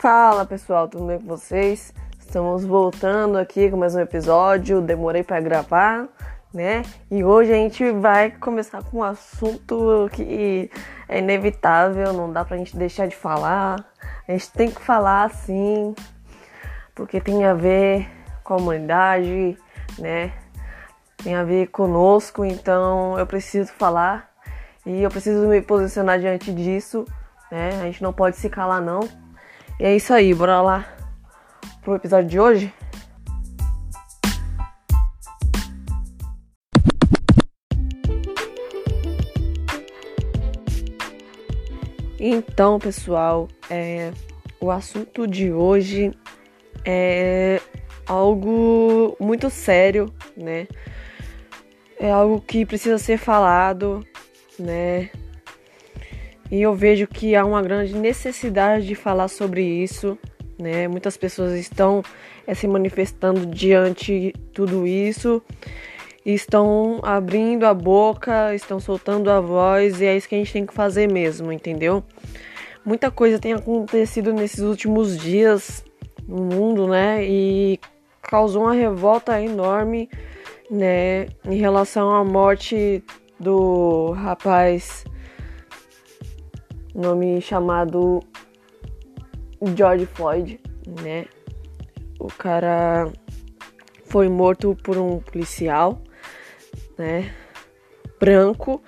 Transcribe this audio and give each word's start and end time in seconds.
Fala 0.00 0.46
pessoal, 0.46 0.88
tudo 0.88 1.04
bem 1.04 1.18
com 1.18 1.26
vocês? 1.26 1.92
Estamos 2.18 2.64
voltando 2.64 3.36
aqui 3.36 3.70
com 3.70 3.76
mais 3.76 3.94
um 3.94 4.00
episódio. 4.00 4.80
Demorei 4.80 5.22
para 5.22 5.42
gravar, 5.42 6.08
né? 6.54 6.80
E 7.10 7.22
hoje 7.22 7.52
a 7.52 7.56
gente 7.56 7.92
vai 7.92 8.30
começar 8.30 8.82
com 8.82 9.00
um 9.00 9.02
assunto 9.02 10.08
que 10.10 10.70
é 11.06 11.18
inevitável, 11.18 12.14
não 12.14 12.32
dá 12.32 12.46
pra 12.46 12.56
gente 12.56 12.78
deixar 12.78 13.08
de 13.08 13.14
falar. 13.14 13.84
A 14.26 14.32
gente 14.32 14.50
tem 14.52 14.70
que 14.70 14.80
falar 14.80 15.28
sim, 15.28 15.94
porque 16.94 17.20
tem 17.20 17.44
a 17.44 17.52
ver 17.52 18.08
com 18.42 18.54
a 18.54 18.56
humanidade, 18.56 19.58
né? 19.98 20.32
Tem 21.22 21.34
a 21.34 21.44
ver 21.44 21.66
conosco, 21.66 22.42
então 22.42 23.18
eu 23.18 23.26
preciso 23.26 23.70
falar 23.74 24.30
e 24.86 25.02
eu 25.02 25.10
preciso 25.10 25.46
me 25.46 25.60
posicionar 25.60 26.18
diante 26.18 26.50
disso, 26.54 27.04
né? 27.52 27.78
A 27.82 27.84
gente 27.84 28.02
não 28.02 28.14
pode 28.14 28.36
se 28.36 28.48
calar 28.48 28.80
não. 28.80 29.19
E 29.80 29.84
é 29.84 29.96
isso 29.96 30.12
aí, 30.12 30.34
bora 30.34 30.60
lá 30.60 30.86
pro 31.80 31.94
episódio 31.94 32.28
de 32.28 32.38
hoje. 32.38 32.74
Então, 42.18 42.78
pessoal, 42.78 43.48
é, 43.70 44.12
o 44.60 44.70
assunto 44.70 45.26
de 45.26 45.50
hoje 45.50 46.12
é 46.84 47.58
algo 48.06 49.16
muito 49.18 49.48
sério, 49.48 50.12
né? 50.36 50.68
É 51.98 52.10
algo 52.10 52.38
que 52.42 52.66
precisa 52.66 52.98
ser 52.98 53.16
falado, 53.16 54.06
né? 54.58 55.08
E 56.50 56.60
eu 56.60 56.74
vejo 56.74 57.06
que 57.06 57.36
há 57.36 57.44
uma 57.44 57.62
grande 57.62 57.94
necessidade 57.94 58.86
de 58.86 58.94
falar 58.94 59.28
sobre 59.28 59.62
isso, 59.62 60.18
né? 60.58 60.88
Muitas 60.88 61.16
pessoas 61.16 61.52
estão 61.52 62.02
é, 62.46 62.54
se 62.54 62.66
manifestando 62.66 63.46
diante 63.46 64.34
tudo 64.52 64.86
isso, 64.86 65.40
estão 66.26 66.98
abrindo 67.02 67.64
a 67.64 67.72
boca, 67.72 68.54
estão 68.54 68.80
soltando 68.80 69.30
a 69.30 69.40
voz 69.40 70.00
e 70.00 70.06
é 70.06 70.16
isso 70.16 70.28
que 70.28 70.34
a 70.34 70.38
gente 70.38 70.52
tem 70.52 70.66
que 70.66 70.74
fazer 70.74 71.10
mesmo, 71.10 71.52
entendeu? 71.52 72.02
Muita 72.84 73.10
coisa 73.10 73.38
tem 73.38 73.52
acontecido 73.52 74.32
nesses 74.32 74.60
últimos 74.60 75.16
dias 75.16 75.84
no 76.26 76.42
mundo, 76.42 76.88
né? 76.88 77.24
E 77.24 77.78
causou 78.22 78.62
uma 78.62 78.74
revolta 78.74 79.40
enorme, 79.40 80.08
né, 80.70 81.26
em 81.44 81.56
relação 81.56 82.14
à 82.14 82.24
morte 82.24 83.02
do 83.38 84.12
rapaz 84.12 85.04
nome 87.00 87.40
chamado 87.40 88.20
George 89.76 90.06
Floyd, 90.06 90.60
né? 91.02 91.26
O 92.18 92.26
cara 92.26 93.10
foi 94.04 94.28
morto 94.28 94.76
por 94.82 94.98
um 94.98 95.18
policial, 95.18 96.02
né? 96.98 97.32
Branco, 98.18 98.82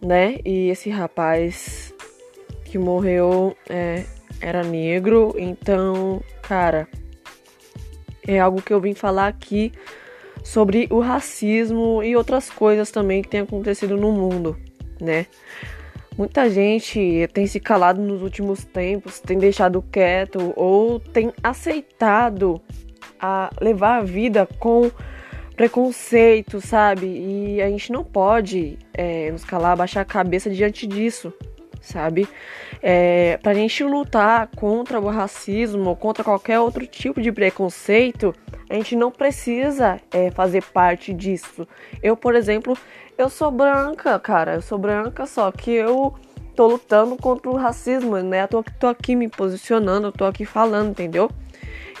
né? 0.00 0.38
E 0.44 0.68
esse 0.68 0.90
rapaz 0.90 1.94
que 2.64 2.78
morreu 2.78 3.56
é, 3.68 4.04
era 4.40 4.62
negro, 4.62 5.34
então, 5.36 6.22
cara, 6.42 6.88
é 8.26 8.38
algo 8.38 8.62
que 8.62 8.72
eu 8.72 8.80
vim 8.80 8.94
falar 8.94 9.26
aqui 9.26 9.72
sobre 10.44 10.86
o 10.90 11.00
racismo 11.00 12.02
e 12.02 12.16
outras 12.16 12.50
coisas 12.50 12.90
também 12.90 13.22
que 13.22 13.28
tem 13.28 13.40
acontecido 13.40 13.96
no 13.96 14.12
mundo, 14.12 14.56
né? 15.00 15.26
Muita 16.20 16.50
gente 16.50 17.26
tem 17.32 17.46
se 17.46 17.58
calado 17.58 17.98
nos 17.98 18.20
últimos 18.20 18.62
tempos, 18.62 19.20
tem 19.20 19.38
deixado 19.38 19.80
quieto 19.80 20.52
ou 20.54 21.00
tem 21.00 21.32
aceitado 21.42 22.60
a 23.18 23.48
levar 23.58 23.96
a 23.96 24.02
vida 24.02 24.46
com 24.58 24.90
preconceito, 25.56 26.60
sabe? 26.60 27.06
E 27.06 27.62
a 27.62 27.70
gente 27.70 27.90
não 27.90 28.04
pode 28.04 28.78
é, 28.92 29.30
nos 29.30 29.46
calar, 29.46 29.74
baixar 29.78 30.02
a 30.02 30.04
cabeça 30.04 30.50
diante 30.50 30.86
disso, 30.86 31.32
sabe? 31.80 32.28
É, 32.82 33.38
pra 33.38 33.54
gente 33.54 33.82
lutar 33.82 34.50
contra 34.54 35.00
o 35.00 35.08
racismo 35.08 35.96
contra 35.96 36.22
qualquer 36.22 36.60
outro 36.60 36.86
tipo 36.86 37.22
de 37.22 37.32
preconceito, 37.32 38.34
a 38.70 38.74
gente 38.74 38.94
não 38.94 39.10
precisa 39.10 40.00
é, 40.12 40.30
fazer 40.30 40.62
parte 40.62 41.12
disso. 41.12 41.66
Eu, 42.00 42.16
por 42.16 42.36
exemplo, 42.36 42.78
eu 43.18 43.28
sou 43.28 43.50
branca, 43.50 44.16
cara. 44.20 44.54
Eu 44.54 44.62
sou 44.62 44.78
branca, 44.78 45.26
só 45.26 45.50
que 45.50 45.72
eu 45.72 46.14
tô 46.54 46.68
lutando 46.68 47.16
contra 47.16 47.50
o 47.50 47.56
racismo, 47.56 48.16
né? 48.18 48.44
Eu 48.44 48.48
tô, 48.48 48.64
tô 48.78 48.86
aqui 48.86 49.16
me 49.16 49.28
posicionando, 49.28 50.12
tô 50.12 50.24
aqui 50.24 50.44
falando, 50.44 50.90
entendeu? 50.90 51.28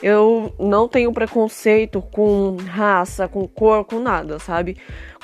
Eu 0.00 0.54
não 0.60 0.86
tenho 0.86 1.12
preconceito 1.12 2.00
com 2.00 2.56
raça, 2.56 3.26
com 3.26 3.48
cor, 3.48 3.84
com 3.84 3.98
nada, 3.98 4.38
sabe? 4.38 4.76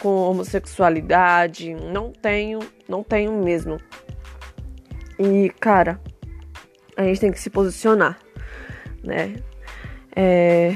Com 0.02 0.08
homossexualidade, 0.08 1.74
não 1.74 2.10
tenho, 2.10 2.58
não 2.88 3.04
tenho 3.04 3.32
mesmo. 3.32 3.78
E, 5.16 5.48
cara, 5.60 6.00
a 6.96 7.04
gente 7.04 7.20
tem 7.20 7.30
que 7.30 7.38
se 7.38 7.50
posicionar, 7.50 8.18
né? 9.04 9.36
É, 10.14 10.74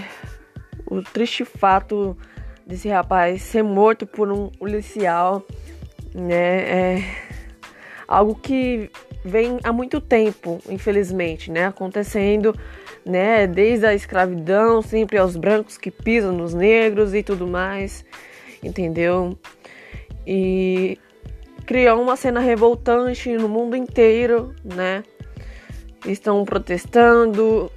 o 0.91 1.03
triste 1.03 1.45
fato 1.45 2.17
desse 2.67 2.89
rapaz 2.89 3.43
ser 3.43 3.63
morto 3.63 4.07
por 4.07 4.31
um 4.31 4.49
policial, 4.49 5.47
né? 6.15 6.97
É 6.97 7.05
algo 8.07 8.35
que 8.35 8.91
vem 9.25 9.59
há 9.63 9.73
muito 9.73 10.01
tempo, 10.01 10.59
infelizmente, 10.69 11.51
né? 11.51 11.67
Acontecendo, 11.67 12.55
né? 13.07 13.47
Desde 13.47 13.87
a 13.87 13.95
escravidão, 13.95 14.83
sempre 14.83 15.17
aos 15.17 15.37
brancos 15.37 15.79
que 15.79 15.91
pisam 15.91 16.33
nos 16.33 16.53
negros 16.53 17.15
e 17.15 17.23
tudo 17.23 17.47
mais, 17.47 18.05
entendeu? 18.63 19.39
E 20.27 20.99
criou 21.65 22.03
uma 22.03 22.17
cena 22.17 22.41
revoltante 22.41 23.33
no 23.33 23.49
mundo 23.49 23.77
inteiro, 23.77 24.55
né? 24.65 25.05
Estão 26.05 26.45
protestando, 26.45 27.71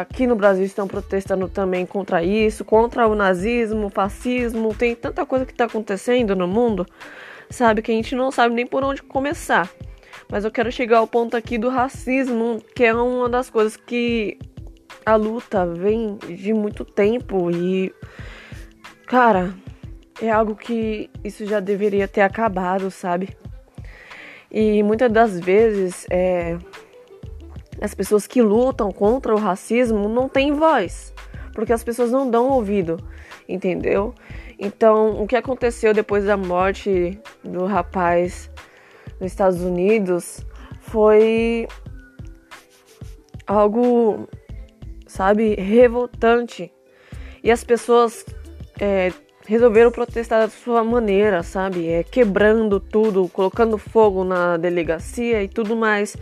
aqui 0.00 0.26
no 0.26 0.36
Brasil 0.36 0.64
estão 0.64 0.86
protestando 0.86 1.48
também 1.48 1.84
contra 1.84 2.22
isso, 2.22 2.64
contra 2.64 3.06
o 3.06 3.14
nazismo, 3.14 3.86
o 3.86 3.90
fascismo, 3.90 4.74
tem 4.74 4.94
tanta 4.94 5.24
coisa 5.26 5.44
que 5.44 5.52
está 5.52 5.64
acontecendo 5.64 6.34
no 6.36 6.46
mundo, 6.46 6.86
sabe, 7.50 7.82
que 7.82 7.90
a 7.90 7.94
gente 7.94 8.14
não 8.14 8.30
sabe 8.30 8.54
nem 8.54 8.66
por 8.66 8.84
onde 8.84 9.02
começar. 9.02 9.68
Mas 10.30 10.44
eu 10.44 10.50
quero 10.50 10.70
chegar 10.70 10.98
ao 10.98 11.06
ponto 11.06 11.36
aqui 11.36 11.56
do 11.56 11.68
racismo, 11.68 12.62
que 12.74 12.84
é 12.84 12.94
uma 12.94 13.28
das 13.28 13.48
coisas 13.48 13.76
que 13.76 14.38
a 15.04 15.16
luta 15.16 15.66
vem 15.66 16.16
de 16.16 16.52
muito 16.52 16.84
tempo 16.84 17.50
e, 17.50 17.92
cara, 19.06 19.54
é 20.20 20.30
algo 20.30 20.54
que 20.54 21.08
isso 21.24 21.46
já 21.46 21.60
deveria 21.60 22.06
ter 22.06 22.20
acabado, 22.20 22.90
sabe? 22.90 23.36
E 24.50 24.82
muitas 24.82 25.10
das 25.10 25.38
vezes 25.38 26.06
é, 26.10 26.58
as 27.80 27.94
pessoas 27.94 28.26
que 28.26 28.42
lutam 28.42 28.90
contra 28.90 29.34
o 29.34 29.38
racismo 29.38 30.08
não 30.08 30.28
têm 30.28 30.52
voz, 30.52 31.14
porque 31.52 31.72
as 31.72 31.82
pessoas 31.84 32.10
não 32.10 32.30
dão 32.30 32.48
ouvido, 32.48 32.98
entendeu? 33.48 34.14
Então, 34.58 35.22
o 35.22 35.26
que 35.26 35.36
aconteceu 35.36 35.94
depois 35.94 36.24
da 36.24 36.36
morte 36.36 37.18
do 37.44 37.64
rapaz 37.64 38.50
nos 39.20 39.30
Estados 39.30 39.60
Unidos 39.62 40.44
foi 40.80 41.68
algo, 43.46 44.28
sabe, 45.06 45.54
revoltante. 45.54 46.72
E 47.42 47.50
as 47.50 47.62
pessoas 47.62 48.26
é, 48.80 49.12
resolveram 49.46 49.90
protestar 49.90 50.40
da 50.40 50.48
sua 50.48 50.84
maneira, 50.84 51.42
sabe? 51.42 51.88
É, 51.88 52.02
quebrando 52.02 52.78
tudo, 52.80 53.28
colocando 53.28 53.78
fogo 53.78 54.24
na 54.24 54.56
delegacia 54.56 55.42
e 55.42 55.48
tudo 55.48 55.76
mais. 55.76 56.16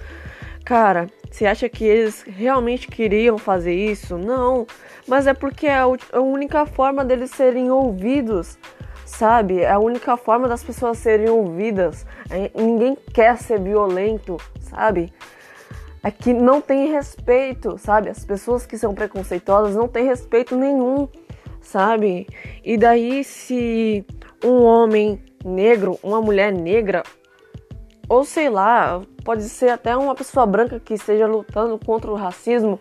Cara, 0.66 1.06
você 1.30 1.46
acha 1.46 1.68
que 1.68 1.84
eles 1.84 2.24
realmente 2.26 2.88
queriam 2.88 3.38
fazer 3.38 3.72
isso? 3.72 4.18
Não, 4.18 4.66
mas 5.06 5.28
é 5.28 5.32
porque 5.32 5.68
é 5.68 5.78
a 5.78 6.20
única 6.20 6.66
forma 6.66 7.04
deles 7.04 7.30
serem 7.30 7.70
ouvidos, 7.70 8.58
sabe? 9.04 9.60
É 9.60 9.70
a 9.70 9.78
única 9.78 10.16
forma 10.16 10.48
das 10.48 10.64
pessoas 10.64 10.98
serem 10.98 11.28
ouvidas. 11.28 12.04
É, 12.28 12.50
ninguém 12.60 12.98
quer 13.14 13.38
ser 13.38 13.60
violento, 13.60 14.38
sabe? 14.58 15.12
É 16.02 16.10
que 16.10 16.32
não 16.32 16.60
tem 16.60 16.90
respeito, 16.90 17.78
sabe? 17.78 18.08
As 18.08 18.24
pessoas 18.24 18.66
que 18.66 18.76
são 18.76 18.92
preconceituosas 18.92 19.76
não 19.76 19.86
têm 19.86 20.06
respeito 20.06 20.56
nenhum, 20.56 21.08
sabe? 21.60 22.26
E 22.64 22.76
daí, 22.76 23.22
se 23.22 24.04
um 24.44 24.64
homem 24.64 25.22
negro, 25.44 25.96
uma 26.02 26.20
mulher 26.20 26.52
negra 26.52 27.04
ou 28.08 28.24
sei 28.24 28.48
lá, 28.48 29.02
pode 29.24 29.44
ser 29.48 29.70
até 29.70 29.96
uma 29.96 30.14
pessoa 30.14 30.46
branca 30.46 30.80
que 30.80 30.94
esteja 30.94 31.26
lutando 31.26 31.78
contra 31.78 32.10
o 32.10 32.14
racismo, 32.14 32.78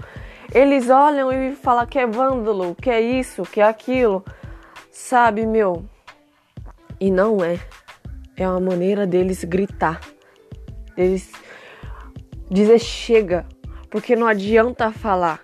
eles 0.53 0.89
olham 0.89 1.31
e 1.31 1.55
falam 1.55 1.85
que 1.85 1.97
é 1.97 2.05
vândalo, 2.05 2.75
que 2.75 2.89
é 2.89 3.01
isso, 3.01 3.43
que 3.43 3.59
é 3.59 3.63
aquilo, 3.63 4.23
sabe, 4.91 5.45
meu? 5.45 5.85
E 6.99 7.09
não 7.11 7.43
é. 7.43 7.59
É 8.37 8.47
uma 8.47 8.59
maneira 8.59 9.07
deles 9.07 9.43
gritar, 9.43 9.99
deles 10.95 11.31
dizer 12.49 12.79
chega, 12.79 13.45
Porque 13.89 14.15
não 14.15 14.27
adianta 14.27 14.91
falar. 14.91 15.41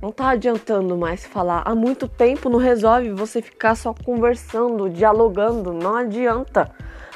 Não 0.00 0.10
tá 0.10 0.30
adiantando 0.30 0.96
mais 0.96 1.26
falar. 1.26 1.62
Há 1.66 1.74
muito 1.74 2.08
tempo 2.08 2.48
não 2.48 2.58
resolve 2.58 3.10
você 3.10 3.42
ficar 3.42 3.74
só 3.74 3.92
conversando, 3.92 4.88
dialogando. 4.88 5.72
Não 5.72 5.96
adianta. 5.96 6.70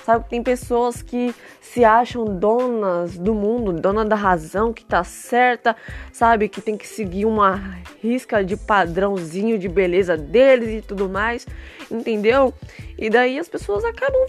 Sabe, 0.05 0.29
tem 0.29 0.43
pessoas 0.43 1.01
que 1.01 1.35
se 1.63 1.83
acham 1.83 2.27
donas 2.27 3.17
do 3.17 3.35
mundo, 3.35 3.73
dona 3.73 4.05
da 4.05 4.15
razão, 4.15 4.71
que 4.71 4.85
tá 4.85 5.03
certa, 5.03 5.75
sabe, 6.13 6.47
que 6.47 6.61
tem 6.61 6.77
que 6.77 6.87
seguir 6.87 7.25
uma 7.25 7.81
risca 8.03 8.45
de 8.45 8.55
padrãozinho 8.55 9.59
de 9.59 9.67
beleza 9.67 10.15
deles 10.15 10.69
e 10.69 10.87
tudo 10.87 11.09
mais, 11.09 11.47
entendeu? 11.91 12.53
E 12.99 13.09
daí 13.09 13.39
as 13.39 13.49
pessoas 13.49 13.83
acabam 13.83 14.27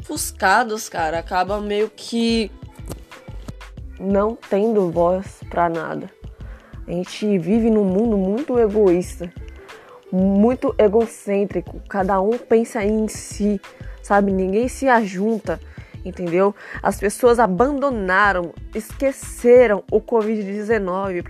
ofuscadas, 0.00 0.88
cara, 0.88 1.18
acabam 1.18 1.62
meio 1.62 1.90
que 1.94 2.50
não 4.00 4.34
tendo 4.34 4.90
voz 4.90 5.40
para 5.50 5.68
nada. 5.68 6.10
A 6.88 6.90
gente 6.90 7.38
vive 7.38 7.68
num 7.68 7.84
mundo 7.84 8.16
muito 8.16 8.58
egoísta, 8.58 9.30
muito 10.10 10.74
egocêntrico. 10.78 11.80
Cada 11.88 12.20
um 12.20 12.30
pensa 12.38 12.82
em 12.82 13.06
si, 13.06 13.60
sabe? 14.02 14.32
Ninguém 14.32 14.68
se 14.68 14.88
ajunta, 14.88 15.60
entendeu? 16.04 16.54
As 16.82 16.98
pessoas 16.98 17.38
abandonaram, 17.38 18.52
esqueceram 18.74 19.84
o 19.90 20.00
Covid-19 20.00 21.22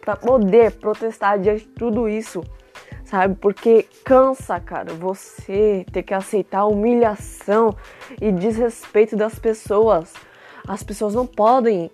para 0.00 0.16
poder 0.16 0.72
protestar 0.72 1.38
diante 1.38 1.64
de 1.64 1.70
tudo 1.70 2.08
isso, 2.08 2.42
sabe? 3.04 3.34
Porque 3.34 3.86
cansa, 4.04 4.58
cara, 4.60 4.92
você 4.94 5.84
ter 5.92 6.02
que 6.02 6.14
aceitar 6.14 6.60
a 6.60 6.66
humilhação 6.66 7.74
e 8.20 8.32
desrespeito 8.32 9.16
das 9.16 9.38
pessoas. 9.38 10.12
As 10.66 10.82
pessoas 10.82 11.14
não 11.14 11.26
podem 11.26 11.90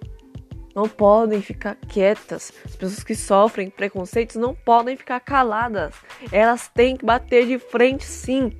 não 0.76 0.86
podem 0.86 1.40
ficar 1.40 1.74
quietas. 1.88 2.52
As 2.62 2.76
pessoas 2.76 3.02
que 3.02 3.14
sofrem 3.14 3.70
preconceitos 3.70 4.36
não 4.36 4.54
podem 4.54 4.94
ficar 4.94 5.18
caladas. 5.20 5.94
Elas 6.30 6.68
têm 6.68 6.98
que 6.98 7.04
bater 7.06 7.46
de 7.46 7.58
frente, 7.58 8.04
sim. 8.04 8.52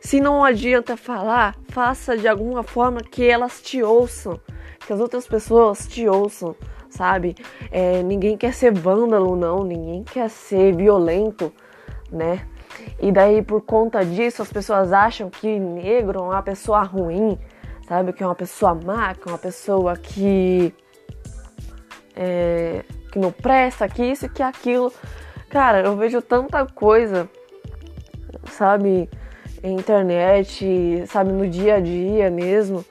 Se 0.00 0.20
não 0.20 0.44
adianta 0.44 0.96
falar, 0.96 1.56
faça 1.68 2.16
de 2.16 2.28
alguma 2.28 2.62
forma 2.62 3.00
que 3.00 3.28
elas 3.28 3.60
te 3.60 3.82
ouçam, 3.82 4.40
que 4.86 4.92
as 4.92 5.00
outras 5.00 5.26
pessoas 5.26 5.86
te 5.86 6.08
ouçam, 6.08 6.54
sabe? 6.88 7.34
É, 7.70 8.02
ninguém 8.02 8.36
quer 8.36 8.54
ser 8.54 8.72
vândalo, 8.72 9.36
não, 9.36 9.64
ninguém 9.64 10.04
quer 10.04 10.30
ser 10.30 10.74
violento, 10.74 11.52
né? 12.10 12.46
E 13.00 13.10
daí, 13.12 13.42
por 13.42 13.60
conta 13.62 14.04
disso, 14.04 14.42
as 14.42 14.52
pessoas 14.52 14.92
acham 14.92 15.28
que 15.30 15.58
negro 15.58 16.20
é 16.20 16.22
uma 16.22 16.42
pessoa 16.42 16.82
ruim, 16.82 17.38
sabe? 17.86 18.12
Que 18.12 18.22
é 18.22 18.26
uma 18.26 18.34
pessoa 18.34 18.74
má, 18.74 19.14
que 19.14 19.28
é 19.28 19.32
uma 19.32 19.38
pessoa 19.38 19.96
que. 19.96 20.74
É, 22.14 22.84
que 23.12 23.18
não 23.18 23.30
presta, 23.30 23.88
que 23.88 24.02
isso, 24.02 24.28
que 24.28 24.42
aquilo. 24.42 24.92
Cara, 25.48 25.80
eu 25.80 25.96
vejo 25.96 26.20
tanta 26.20 26.66
coisa, 26.66 27.28
sabe? 28.50 29.08
Internet, 29.62 31.04
sabe, 31.06 31.32
no 31.32 31.48
dia 31.48 31.76
a 31.76 31.80
dia 31.80 32.30
mesmo, 32.30 32.84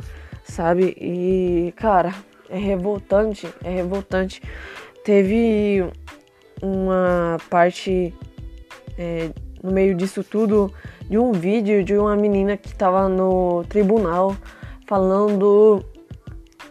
sabe? 0.44 0.96
E, 1.00 1.74
cara, 1.76 2.14
é 2.50 2.58
revoltante, 2.58 3.48
é 3.64 3.70
revoltante. 3.70 4.42
Teve 5.04 5.86
uma 6.62 7.38
parte 7.50 8.14
é, 8.98 9.30
no 9.64 9.72
meio 9.72 9.96
disso 9.96 10.24
tudo 10.24 10.74
de 11.10 11.18
um 11.18 11.32
vídeo 11.32 11.84
de 11.84 11.98
uma 11.98 12.16
menina 12.16 12.58
que 12.58 12.68
estava 12.68 13.08
no 13.08 13.64
tribunal 13.66 14.36
falando 14.86 15.84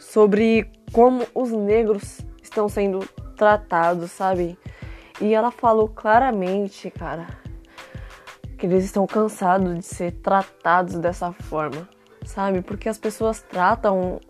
sobre 0.01 0.71
como 0.93 1.27
os 1.35 1.51
negros 1.53 2.21
estão 2.43 2.69
sendo 2.69 3.07
tratados, 3.37 4.11
sabe? 4.11 4.59
E 5.21 5.35
ela 5.35 5.51
falou 5.51 5.89
claramente, 5.89 6.91
cara, 6.91 7.27
que 8.57 8.67
eles 8.67 8.85
estão 8.85 9.07
cansados 9.07 9.75
de 9.75 9.85
ser 9.85 10.13
tratados 10.13 10.95
dessa 10.97 11.33
forma, 11.33 11.89
sabe? 12.25 12.63
Porque 12.63 12.89
as 12.89 12.99
pessoas 12.99 13.43
tratam 13.43 14.21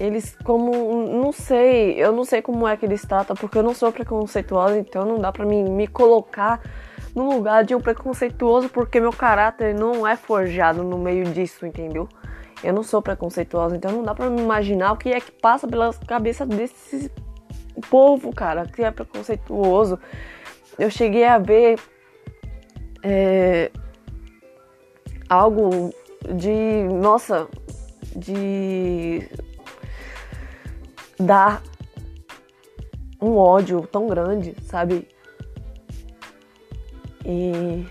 eles 0.00 0.36
como 0.42 1.06
não 1.06 1.32
sei, 1.32 2.02
eu 2.02 2.12
não 2.12 2.24
sei 2.24 2.40
como 2.42 2.66
é 2.66 2.76
que 2.76 2.84
eles 2.84 3.02
tratam, 3.02 3.36
porque 3.36 3.58
eu 3.58 3.62
não 3.62 3.74
sou 3.74 3.92
preconceituosa, 3.92 4.78
então 4.78 5.04
não 5.04 5.18
dá 5.18 5.30
para 5.30 5.44
mim 5.44 5.64
me 5.64 5.86
colocar 5.86 6.60
no 7.14 7.30
lugar 7.30 7.64
de 7.64 7.74
um 7.74 7.80
preconceituoso, 7.80 8.68
porque 8.68 8.98
meu 8.98 9.12
caráter 9.12 9.74
não 9.74 10.06
é 10.06 10.16
forjado 10.16 10.82
no 10.82 10.98
meio 10.98 11.24
disso, 11.26 11.66
entendeu? 11.66 12.08
Eu 12.64 12.72
não 12.72 12.82
sou 12.82 13.02
preconceituosa, 13.02 13.76
então 13.76 13.92
não 13.92 14.02
dá 14.02 14.14
para 14.14 14.30
me 14.30 14.40
imaginar 14.40 14.92
o 14.92 14.96
que 14.96 15.10
é 15.10 15.20
que 15.20 15.32
passa 15.32 15.68
pela 15.68 15.92
cabeça 15.92 16.46
desse 16.46 17.10
povo, 17.90 18.32
cara, 18.34 18.66
que 18.66 18.82
é 18.82 18.90
preconceituoso. 18.90 19.98
Eu 20.78 20.90
cheguei 20.90 21.24
a 21.24 21.38
ver 21.38 21.78
é, 23.02 23.70
algo 25.28 25.92
de, 26.34 26.84
nossa, 27.00 27.48
de 28.14 29.28
dar 31.18 31.62
um 33.20 33.36
ódio 33.36 33.86
tão 33.90 34.06
grande, 34.06 34.54
sabe? 34.64 35.08
E 37.24 37.86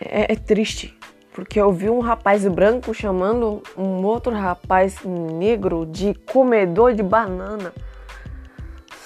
é, 0.00 0.32
é, 0.32 0.36
triste, 0.36 0.96
porque 1.32 1.58
eu 1.58 1.72
vi 1.72 1.88
um 1.88 2.00
rapaz 2.00 2.46
branco 2.46 2.92
chamando 2.92 3.62
um 3.76 4.04
outro 4.04 4.32
rapaz 4.32 5.02
negro 5.02 5.86
de 5.86 6.14
comedor 6.14 6.94
de 6.94 7.02
banana. 7.02 7.72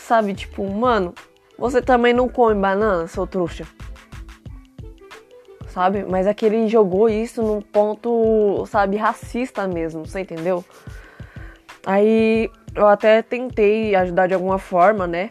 Sabe, 0.07 0.35
tipo, 0.35 0.69
mano, 0.69 1.15
você 1.61 1.83
também 1.83 2.15
não 2.15 2.27
come 2.27 2.59
banana, 2.59 3.07
seu 3.07 3.27
trouxa? 3.27 3.67
Sabe? 5.69 6.05
Mas 6.09 6.27
é 6.27 6.33
que 6.33 6.47
ele 6.47 6.67
jogou 6.69 7.07
isso 7.09 7.43
num 7.43 7.61
ponto, 7.61 8.65
sabe, 8.67 8.97
racista 8.97 9.69
mesmo, 9.69 10.07
você 10.07 10.21
entendeu? 10.21 10.65
Aí 11.85 12.51
eu 12.75 12.89
até 12.89 13.21
tentei 13.21 13.95
ajudar 13.95 14.27
de 14.27 14.33
alguma 14.33 14.59
forma, 14.59 15.07
né? 15.07 15.29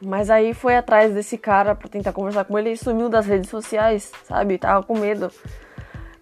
Mas 0.00 0.30
aí 0.30 0.54
foi 0.54 0.76
atrás 0.76 1.12
desse 1.12 1.36
cara 1.36 1.74
para 1.74 1.88
tentar 1.88 2.12
conversar 2.12 2.44
com 2.44 2.56
ele 2.56 2.70
e 2.70 2.76
sumiu 2.76 3.08
das 3.08 3.26
redes 3.26 3.50
sociais, 3.50 4.12
sabe? 4.22 4.58
Tava 4.58 4.84
com 4.84 4.96
medo. 4.96 5.32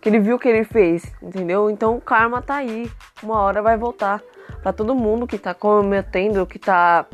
Que 0.00 0.08
ele 0.08 0.20
viu 0.20 0.36
o 0.36 0.38
que 0.38 0.48
ele 0.48 0.64
fez, 0.64 1.12
entendeu? 1.22 1.68
Então 1.68 1.96
o 1.96 2.00
karma 2.00 2.40
tá 2.40 2.56
aí. 2.56 2.90
Uma 3.22 3.40
hora 3.40 3.60
vai 3.60 3.76
voltar. 3.76 4.22
para 4.62 4.72
todo 4.72 4.94
mundo 4.94 5.26
que 5.26 5.36
tá 5.36 5.52
cometendo, 5.52 6.46
que 6.46 6.58
tá 6.58 7.06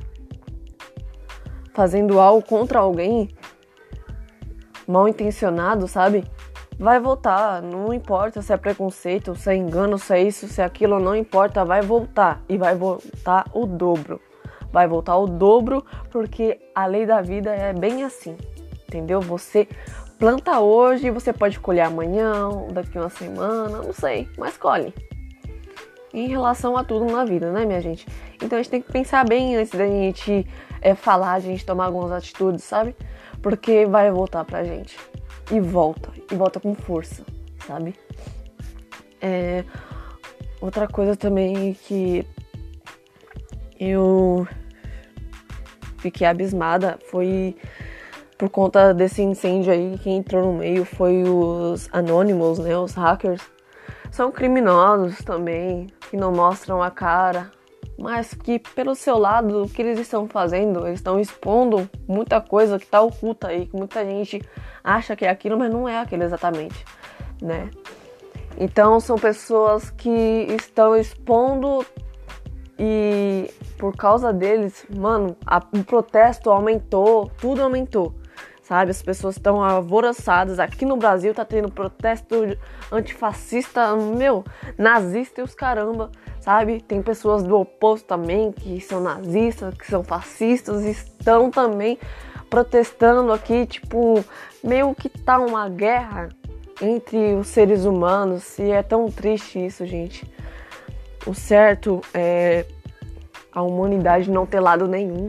fazendo 1.72 2.18
algo 2.20 2.42
contra 2.46 2.80
alguém 2.80 3.28
mal 4.86 5.08
intencionado, 5.08 5.86
sabe? 5.86 6.24
Vai 6.78 6.98
voltar, 6.98 7.62
não 7.62 7.92
importa 7.92 8.40
se 8.40 8.52
é 8.52 8.56
preconceito, 8.56 9.36
se 9.36 9.50
é 9.50 9.54
engano, 9.54 9.98
se 9.98 10.14
é 10.14 10.22
isso, 10.22 10.48
se 10.48 10.62
é 10.62 10.64
aquilo, 10.64 10.98
não 10.98 11.14
importa, 11.14 11.64
vai 11.64 11.82
voltar 11.82 12.42
e 12.48 12.56
vai 12.56 12.74
voltar 12.74 13.46
o 13.52 13.66
dobro. 13.66 14.20
Vai 14.72 14.88
voltar 14.88 15.16
o 15.16 15.26
dobro 15.26 15.84
porque 16.10 16.58
a 16.74 16.86
lei 16.86 17.04
da 17.04 17.20
vida 17.20 17.50
é 17.50 17.72
bem 17.72 18.02
assim, 18.02 18.36
entendeu? 18.88 19.20
Você 19.20 19.68
planta 20.18 20.60
hoje, 20.60 21.10
você 21.10 21.32
pode 21.32 21.60
colher 21.60 21.82
amanhã, 21.82 22.48
daqui 22.72 22.98
uma 22.98 23.10
semana, 23.10 23.82
não 23.82 23.92
sei, 23.92 24.28
mas 24.38 24.56
colhe. 24.56 24.94
Em 26.14 26.28
relação 26.28 26.76
a 26.76 26.84
tudo 26.84 27.04
na 27.04 27.24
vida, 27.24 27.52
né, 27.52 27.64
minha 27.64 27.80
gente? 27.80 28.06
Então 28.42 28.58
a 28.58 28.62
gente 28.62 28.70
tem 28.70 28.82
que 28.82 28.90
pensar 28.90 29.24
bem 29.24 29.56
antes 29.56 29.72
da 29.72 29.86
gente 29.86 30.46
é, 30.80 30.94
falar, 30.94 31.32
a 31.32 31.40
gente 31.40 31.64
tomar 31.64 31.86
algumas 31.86 32.12
atitudes, 32.12 32.64
sabe? 32.64 32.94
Porque 33.42 33.86
vai 33.86 34.10
voltar 34.10 34.44
pra 34.44 34.64
gente. 34.64 34.98
E 35.50 35.60
volta. 35.60 36.10
E 36.30 36.34
volta 36.34 36.60
com 36.60 36.74
força, 36.74 37.24
sabe? 37.66 37.94
É, 39.20 39.64
outra 40.60 40.86
coisa 40.88 41.16
também 41.16 41.74
que 41.74 42.26
eu 43.78 44.46
fiquei 45.98 46.26
abismada 46.26 46.98
foi 47.10 47.56
por 48.40 48.48
conta 48.48 48.94
desse 48.94 49.20
incêndio 49.20 49.70
aí, 49.70 49.98
quem 50.02 50.16
entrou 50.16 50.46
no 50.46 50.58
meio 50.60 50.84
foi 50.86 51.24
os 51.24 51.90
Anonymous, 51.92 52.58
né? 52.58 52.74
Os 52.76 52.94
hackers. 52.94 53.42
São 54.10 54.32
criminosos 54.32 55.18
também, 55.18 55.88
que 56.08 56.16
não 56.16 56.32
mostram 56.32 56.82
a 56.82 56.90
cara, 56.90 57.50
mas 58.00 58.32
que 58.32 58.58
pelo 58.58 58.94
seu 58.94 59.18
lado, 59.18 59.64
o 59.64 59.68
que 59.68 59.82
eles 59.82 59.98
estão 59.98 60.26
fazendo, 60.26 60.86
eles 60.86 61.00
estão 61.00 61.20
expondo 61.20 61.88
muita 62.08 62.40
coisa 62.40 62.78
que 62.78 62.86
está 62.86 63.02
oculta 63.02 63.48
aí, 63.48 63.66
que 63.66 63.76
muita 63.76 64.04
gente 64.04 64.42
acha 64.82 65.14
que 65.14 65.26
é 65.26 65.28
aquilo, 65.28 65.58
mas 65.58 65.70
não 65.70 65.86
é 65.86 65.98
aquilo 65.98 66.22
exatamente, 66.22 66.82
né? 67.42 67.70
Então 68.56 68.98
são 69.00 69.18
pessoas 69.18 69.90
que 69.90 70.46
estão 70.48 70.96
expondo 70.96 71.84
e 72.78 73.50
por 73.78 73.94
causa 73.94 74.32
deles, 74.32 74.86
mano, 74.88 75.36
a, 75.46 75.58
o 75.58 75.84
protesto 75.84 76.50
aumentou, 76.50 77.30
tudo 77.38 77.62
aumentou, 77.62 78.14
sabe? 78.70 78.92
As 78.92 79.02
pessoas 79.02 79.34
estão 79.36 79.64
alvoroçadas. 79.64 80.60
Aqui 80.60 80.84
no 80.84 80.96
Brasil 80.96 81.34
tá 81.34 81.44
tendo 81.44 81.68
protesto 81.72 82.56
antifascista, 82.92 83.96
meu, 83.96 84.44
nazista 84.78 85.40
e 85.40 85.42
os 85.42 85.56
caramba, 85.56 86.08
sabe? 86.38 86.80
Tem 86.80 87.02
pessoas 87.02 87.42
do 87.42 87.58
oposto 87.58 88.06
também 88.06 88.52
que 88.52 88.80
são 88.80 89.00
nazistas, 89.00 89.74
que 89.74 89.84
são 89.88 90.04
fascistas, 90.04 90.84
estão 90.84 91.50
também 91.50 91.98
protestando 92.48 93.32
aqui, 93.32 93.66
tipo, 93.66 94.24
meio 94.62 94.94
que 94.94 95.08
tá 95.08 95.40
uma 95.40 95.68
guerra 95.68 96.28
entre 96.80 97.34
os 97.34 97.48
seres 97.48 97.84
humanos 97.84 98.56
e 98.56 98.70
é 98.70 98.84
tão 98.84 99.10
triste 99.10 99.66
isso, 99.66 99.84
gente. 99.84 100.32
O 101.26 101.34
certo 101.34 102.00
é 102.14 102.64
a 103.52 103.62
humanidade 103.62 104.30
não 104.30 104.46
ter 104.46 104.60
lado 104.60 104.86
nenhum 104.86 105.28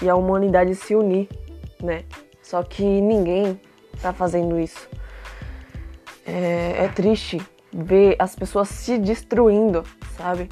e 0.00 0.08
a 0.08 0.14
humanidade 0.14 0.76
se 0.76 0.94
unir, 0.94 1.28
né? 1.82 2.04
Só 2.42 2.62
que 2.62 2.82
ninguém 2.82 3.60
tá 4.00 4.12
fazendo 4.12 4.58
isso. 4.58 4.88
É, 6.24 6.84
é 6.84 6.88
triste 6.88 7.40
ver 7.72 8.16
as 8.18 8.34
pessoas 8.34 8.68
se 8.68 8.98
destruindo, 8.98 9.82
sabe? 10.16 10.48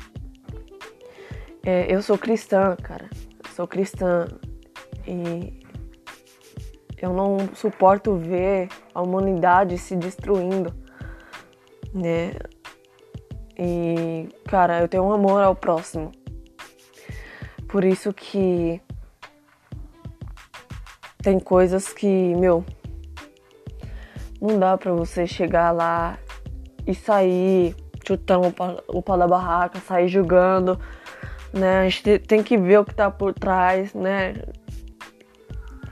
É, 1.62 1.92
eu 1.92 2.02
sou 2.02 2.16
cristã, 2.16 2.76
cara. 2.82 3.08
Sou 3.54 3.66
cristã 3.66 4.26
e 5.06 5.60
eu 7.00 7.12
não 7.12 7.54
suporto 7.54 8.16
ver 8.16 8.68
a 8.94 9.02
humanidade 9.02 9.76
se 9.78 9.96
destruindo, 9.96 10.74
né? 11.92 12.32
E, 13.58 14.28
cara, 14.46 14.80
eu 14.80 14.88
tenho 14.88 15.04
um 15.04 15.12
amor 15.12 15.42
ao 15.42 15.54
próximo. 15.54 16.12
Por 17.68 17.84
isso 17.84 18.12
que 18.12 18.80
tem 21.22 21.38
coisas 21.38 21.92
que, 21.92 22.34
meu, 22.36 22.64
não 24.40 24.58
dá 24.58 24.76
pra 24.76 24.92
você 24.92 25.26
chegar 25.26 25.70
lá 25.70 26.18
e 26.86 26.94
sair 26.94 27.76
chutando 28.06 28.52
o 28.88 29.02
pau 29.02 29.18
da 29.18 29.28
barraca, 29.28 29.78
sair 29.80 30.08
julgando, 30.08 30.80
né? 31.52 31.80
A 31.80 31.88
gente 31.88 32.18
tem 32.20 32.42
que 32.42 32.56
ver 32.56 32.78
o 32.78 32.84
que 32.84 32.94
tá 32.94 33.10
por 33.10 33.34
trás, 33.34 33.92
né? 33.94 34.34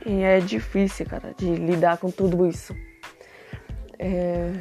E 0.06 0.22
é 0.22 0.40
difícil, 0.40 1.06
cara, 1.06 1.34
de 1.36 1.54
lidar 1.54 1.98
com 1.98 2.10
tudo 2.10 2.46
isso. 2.46 2.74
É... 3.98 4.52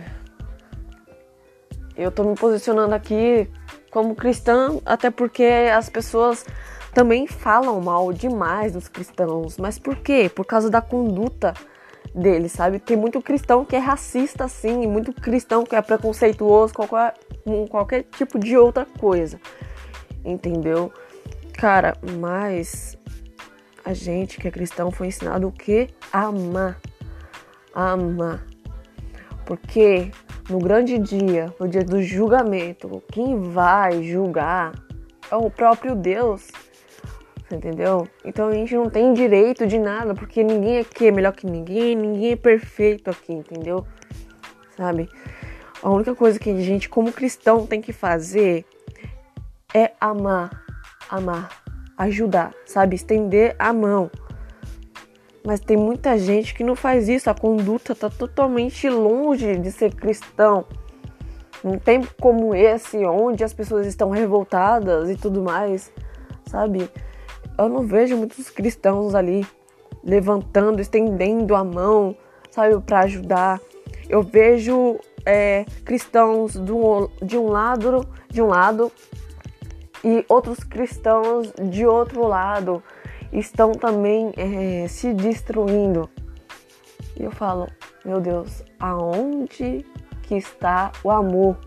Eu 1.96 2.12
tô 2.12 2.24
me 2.24 2.36
posicionando 2.36 2.94
aqui 2.94 3.50
como 3.90 4.14
cristã, 4.14 4.80
até 4.86 5.10
porque 5.10 5.44
as 5.74 5.90
pessoas 5.90 6.46
também 6.98 7.28
falam 7.28 7.80
mal 7.80 8.12
demais 8.12 8.74
dos 8.74 8.88
cristãos. 8.88 9.60
Mas 9.60 9.78
por 9.78 9.98
quê? 9.98 10.32
Por 10.34 10.44
causa 10.44 10.68
da 10.68 10.82
conduta 10.82 11.54
deles, 12.12 12.54
sabe? 12.54 12.80
Tem 12.80 12.98
muito 12.98 13.22
cristão 13.22 13.64
que 13.64 13.76
é 13.76 13.80
racista, 13.80 14.46
assim, 14.46 14.88
muito 14.88 15.14
cristão 15.14 15.64
que 15.64 15.76
é 15.76 15.82
preconceituoso 15.84 16.74
com 16.74 16.88
qualquer, 16.88 17.14
com 17.44 17.68
qualquer 17.68 18.02
tipo 18.02 18.40
de 18.40 18.58
outra 18.58 18.88
coisa. 19.00 19.40
Entendeu? 20.26 20.92
Cara, 21.54 21.96
mas 22.20 22.98
a 23.86 23.94
gente 23.94 24.40
que 24.40 24.48
é 24.48 24.52
cristão 24.52 24.90
foi 24.90 25.06
ensinado 25.06 25.48
o 25.48 25.52
que? 25.52 25.90
Amar. 26.12 26.82
Amar. 27.76 28.44
Porque 29.46 30.10
no 30.50 30.58
grande 30.58 30.98
dia, 30.98 31.54
no 31.60 31.68
dia 31.68 31.84
do 31.84 32.02
julgamento, 32.02 33.04
quem 33.12 33.40
vai 33.40 34.02
julgar 34.02 34.72
é 35.30 35.36
o 35.36 35.52
próprio 35.52 35.94
Deus. 35.94 36.48
Entendeu? 37.52 38.08
Então 38.26 38.50
a 38.50 38.54
gente 38.54 38.76
não 38.76 38.90
tem 38.90 39.14
direito 39.14 39.66
de 39.66 39.80
nada, 39.80 40.14
porque 40.14 40.44
ninguém 40.44 40.80
aqui 40.80 41.08
é 41.08 41.12
melhor 41.12 41.34
que 41.34 41.46
ninguém, 41.46 41.96
ninguém 41.96 42.34
é 42.34 42.36
perfeito 42.36 43.10
aqui, 43.10 43.34
entendeu? 43.34 43.86
Sabe? 44.76 45.10
A 45.82 45.90
única 45.90 46.14
coisa 46.14 46.38
que 46.38 46.50
a 46.50 46.60
gente, 46.60 46.90
como 46.90 47.12
cristão, 47.12 47.66
tem 47.66 47.82
que 47.82 47.94
fazer 47.94 48.66
é 49.74 49.92
amar. 50.00 50.66
Amar 51.10 51.68
ajudar, 51.98 52.54
sabe? 52.66 52.96
Estender 52.96 53.56
a 53.58 53.74
mão. 53.74 54.12
Mas 55.44 55.60
tem 55.60 55.76
muita 55.76 56.18
gente 56.18 56.54
que 56.54 56.64
não 56.64 56.76
faz 56.76 57.10
isso, 57.10 57.30
a 57.30 57.34
conduta 57.34 57.96
tá 57.96 58.10
totalmente 58.10 58.88
longe 58.90 59.58
de 59.58 59.72
ser 59.72 59.96
cristão. 59.96 60.66
Num 61.64 61.80
tempo 61.80 62.14
como 62.22 62.54
esse, 62.54 62.98
onde 63.06 63.44
as 63.44 63.54
pessoas 63.54 63.88
estão 63.88 64.12
revoltadas 64.12 65.10
e 65.10 65.16
tudo 65.16 65.42
mais, 65.42 65.92
sabe? 66.46 66.90
Eu 67.58 67.70
não 67.70 67.86
vejo 67.86 68.16
muitos 68.16 68.50
cristãos 68.50 69.16
ali 69.16 69.46
levantando, 70.04 70.80
estendendo 70.80 71.56
a 71.56 71.64
mão, 71.64 72.16
sabe, 72.52 72.80
para 72.82 73.00
ajudar. 73.02 73.60
Eu 74.08 74.22
vejo 74.22 75.00
é, 75.26 75.66
cristãos 75.84 76.56
do, 76.56 77.10
de 77.22 77.38
um 77.38 77.48
lado, 77.48 78.08
de 78.30 78.42
um 78.42 78.48
lado 78.48 78.92
e 80.04 80.24
outros 80.30 80.60
cristãos 80.60 81.52
de 81.70 81.86
outro 81.86 82.26
lado 82.28 82.82
estão 83.34 83.72
também 83.74 84.32
é, 84.38 84.88
se 84.88 85.14
destruindo. 85.14 86.10
E 87.20 87.24
eu 87.24 87.32
falo, 87.32 87.68
meu 88.06 88.22
Deus, 88.22 88.64
aonde 88.80 89.86
que 90.24 90.36
está 90.36 90.92
o 91.04 91.10
amor? 91.10 91.58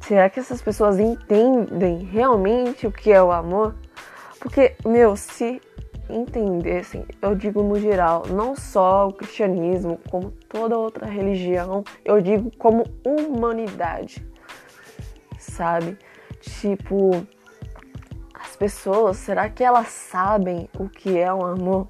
Será 0.00 0.28
que 0.28 0.38
essas 0.38 0.60
pessoas 0.60 0.98
entendem 0.98 1.98
realmente 2.04 2.86
o 2.86 2.92
que 2.92 3.10
é 3.10 3.22
o 3.22 3.32
amor? 3.32 3.74
Porque, 4.42 4.74
meu, 4.84 5.14
se 5.16 5.62
entendessem, 6.10 7.06
eu 7.22 7.32
digo 7.32 7.62
no 7.62 7.78
geral, 7.78 8.24
não 8.28 8.56
só 8.56 9.06
o 9.06 9.12
cristianismo, 9.12 10.00
como 10.10 10.32
toda 10.32 10.76
outra 10.76 11.06
religião, 11.06 11.84
eu 12.04 12.20
digo 12.20 12.50
como 12.58 12.82
humanidade, 13.06 14.26
sabe? 15.38 15.96
Tipo, 16.40 17.24
as 18.34 18.56
pessoas, 18.56 19.18
será 19.18 19.48
que 19.48 19.62
elas 19.62 19.86
sabem 19.88 20.68
o 20.76 20.88
que 20.88 21.16
é 21.16 21.32
um 21.32 21.46
amor? 21.46 21.86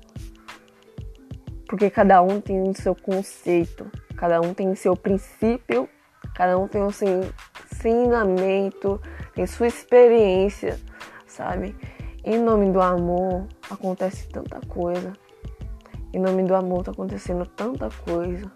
Porque 1.66 1.88
cada 1.88 2.20
um 2.20 2.38
tem 2.38 2.68
o 2.68 2.74
seu 2.74 2.94
conceito, 2.94 3.90
cada 4.14 4.42
um 4.42 4.52
tem 4.52 4.70
o 4.70 4.76
seu 4.76 4.94
princípio, 4.94 5.88
cada 6.34 6.58
um 6.58 6.68
tem 6.68 6.82
o 6.82 6.90
seu 6.90 7.08
ensinamento, 7.72 9.00
tem 9.34 9.46
sua 9.46 9.68
experiência, 9.68 10.78
sabe? 11.26 11.74
Em 12.24 12.38
nome 12.38 12.70
do 12.70 12.80
amor 12.80 13.46
acontece 13.68 14.28
tanta 14.28 14.60
coisa. 14.68 15.12
Em 16.12 16.20
nome 16.20 16.44
do 16.44 16.54
amor 16.54 16.84
tá 16.84 16.92
acontecendo 16.92 17.44
tanta 17.46 17.88
coisa. 18.04 18.48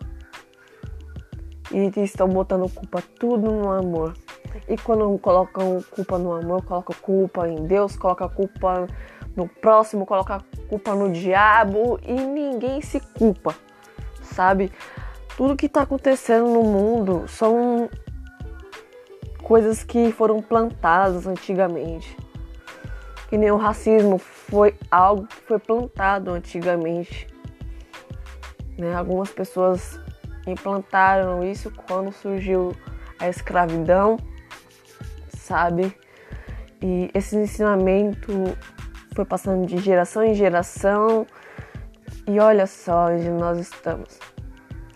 E 1.73 1.91
estão 2.01 2.29
botando 2.29 2.73
culpa 2.73 3.03
tudo 3.19 3.51
no 3.51 3.73
amor. 3.73 4.15
E 4.69 4.77
quando 4.77 5.19
colocam 5.19 5.83
culpa 5.91 6.17
no 6.17 6.33
amor, 6.33 6.65
coloca 6.65 6.95
culpa 6.95 7.49
em 7.49 7.67
Deus, 7.67 7.97
coloca 7.97 8.29
culpa 8.29 8.87
no 9.35 9.49
próximo, 9.49 10.07
coloca 10.07 10.45
culpa 10.69 10.95
no 10.95 11.11
diabo 11.11 11.99
e 12.05 12.13
ninguém 12.13 12.81
se 12.81 13.01
culpa, 13.01 13.53
sabe? 14.23 14.73
Tudo 15.37 15.57
que 15.57 15.69
tá 15.69 15.83
acontecendo 15.83 16.49
no 16.49 16.63
mundo 16.63 17.25
são 17.27 17.91
coisas 19.43 19.83
que 19.83 20.13
foram 20.13 20.41
plantadas 20.41 21.27
antigamente. 21.27 22.17
Que 23.37 23.41
nem 23.41 23.51
o 23.51 23.59
racismo 23.59 24.17
foi 24.17 24.75
algo 24.91 25.27
que 25.27 25.37
foi 25.43 25.59
plantado 25.59 26.31
antigamente. 26.31 27.27
Né? 28.79 28.95
Algumas 28.95 29.29
pessoas 29.29 30.01
implantaram 30.47 31.45
isso 31.45 31.71
quando 31.87 32.11
surgiu 32.11 32.75
a 33.19 33.29
escravidão 33.29 34.17
sabe? 35.47 35.95
E 36.83 37.11
esse 37.13 37.37
ensinamento 37.37 38.33
foi 39.15 39.27
passando 39.27 39.67
de 39.67 39.77
geração 39.77 40.25
em 40.25 40.33
geração. 40.33 41.27
E 42.27 42.41
olha 42.41 42.67
só 42.67 43.11
onde 43.11 43.29
nós 43.29 43.59
estamos. 43.59 44.19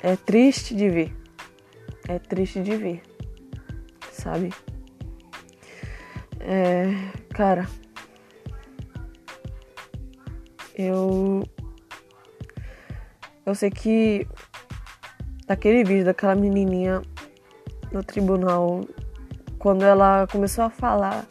É 0.02 0.16
triste 0.16 0.74
de 0.74 0.88
ver. 0.88 1.14
É 2.08 2.18
triste 2.18 2.62
de 2.62 2.74
ver. 2.74 3.02
Sabe? 4.10 4.50
É, 6.40 6.86
cara, 7.34 7.68
eu 10.82 11.42
eu 13.46 13.54
sei 13.54 13.70
que 13.70 14.26
daquele 15.46 15.84
vídeo 15.84 16.04
daquela 16.04 16.34
menininha 16.34 17.02
no 17.92 18.02
tribunal 18.02 18.82
quando 19.58 19.84
ela 19.84 20.26
começou 20.26 20.64
a 20.64 20.70
falar 20.70 21.26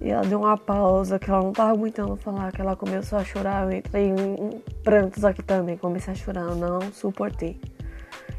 e 0.00 0.10
ela 0.10 0.22
deu 0.22 0.40
uma 0.40 0.56
pausa, 0.56 1.18
que 1.18 1.30
ela 1.30 1.42
não 1.42 1.52
tava 1.52 1.72
aguentando 1.72 2.16
falar, 2.16 2.50
que 2.52 2.60
ela 2.60 2.74
começou 2.74 3.18
a 3.18 3.24
chorar, 3.24 3.64
eu 3.64 3.78
entrei 3.78 4.06
em 4.06 4.62
prantos 4.82 5.26
aqui 5.26 5.42
também, 5.42 5.76
comecei 5.76 6.12
a 6.14 6.16
chorar, 6.16 6.42
eu 6.42 6.54
não 6.54 6.80
suportei. 6.90 7.60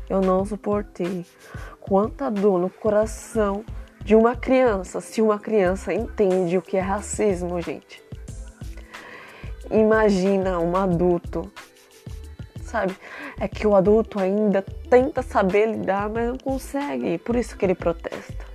Eu 0.10 0.22
não 0.22 0.44
suportei. 0.44 1.24
Quanta 1.80 2.32
dor 2.32 2.60
no 2.60 2.70
coração 2.70 3.64
de 4.04 4.16
uma 4.16 4.36
criança, 4.36 5.00
se 5.00 5.22
uma 5.22 5.38
criança 5.38 5.94
entende 5.94 6.58
o 6.58 6.62
que 6.62 6.78
é 6.78 6.82
racismo, 6.82 7.62
gente. 7.62 8.04
Imagina 9.72 10.60
um 10.60 10.76
adulto 10.76 11.52
sabe? 12.72 12.96
É 13.40 13.48
que 13.48 13.68
o 13.68 13.76
adulto 13.76 14.20
ainda 14.20 14.62
tenta 14.90 15.22
saber 15.22 15.68
lidar, 15.68 16.10
mas 16.10 16.30
não 16.30 16.38
consegue. 16.38 17.18
Por 17.18 17.36
isso 17.36 17.58
que 17.58 17.66
ele 17.66 17.76
protesta. 17.76 18.46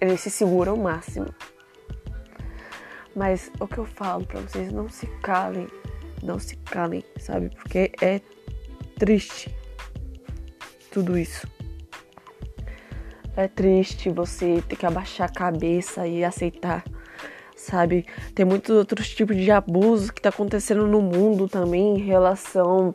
Ele 0.00 0.16
se 0.16 0.30
segura 0.30 0.70
ao 0.70 0.76
máximo. 0.76 1.28
Mas 3.14 3.50
o 3.60 3.68
que 3.68 3.78
eu 3.78 3.84
falo 3.84 4.24
para 4.26 4.40
vocês, 4.40 4.72
não 4.72 4.88
se 4.88 5.06
calem, 5.22 5.68
não 6.22 6.38
se 6.38 6.56
calem, 6.56 7.04
sabe? 7.18 7.50
Porque 7.50 7.92
é 8.00 8.20
triste 8.98 9.54
tudo 10.90 11.16
isso. 11.16 11.46
É 13.36 13.48
triste 13.48 14.10
você 14.10 14.62
ter 14.66 14.76
que 14.76 14.86
abaixar 14.86 15.28
a 15.28 15.32
cabeça 15.32 16.06
e 16.06 16.24
aceitar, 16.24 16.84
sabe? 17.56 18.04
Tem 18.34 18.44
muitos 18.44 18.76
outros 18.76 19.08
tipos 19.08 19.34
de 19.34 19.50
abusos 19.50 20.10
que 20.10 20.20
tá 20.20 20.28
acontecendo 20.28 20.86
no 20.86 21.00
mundo 21.00 21.48
também 21.48 21.96
em 21.96 21.98
relação 21.98 22.92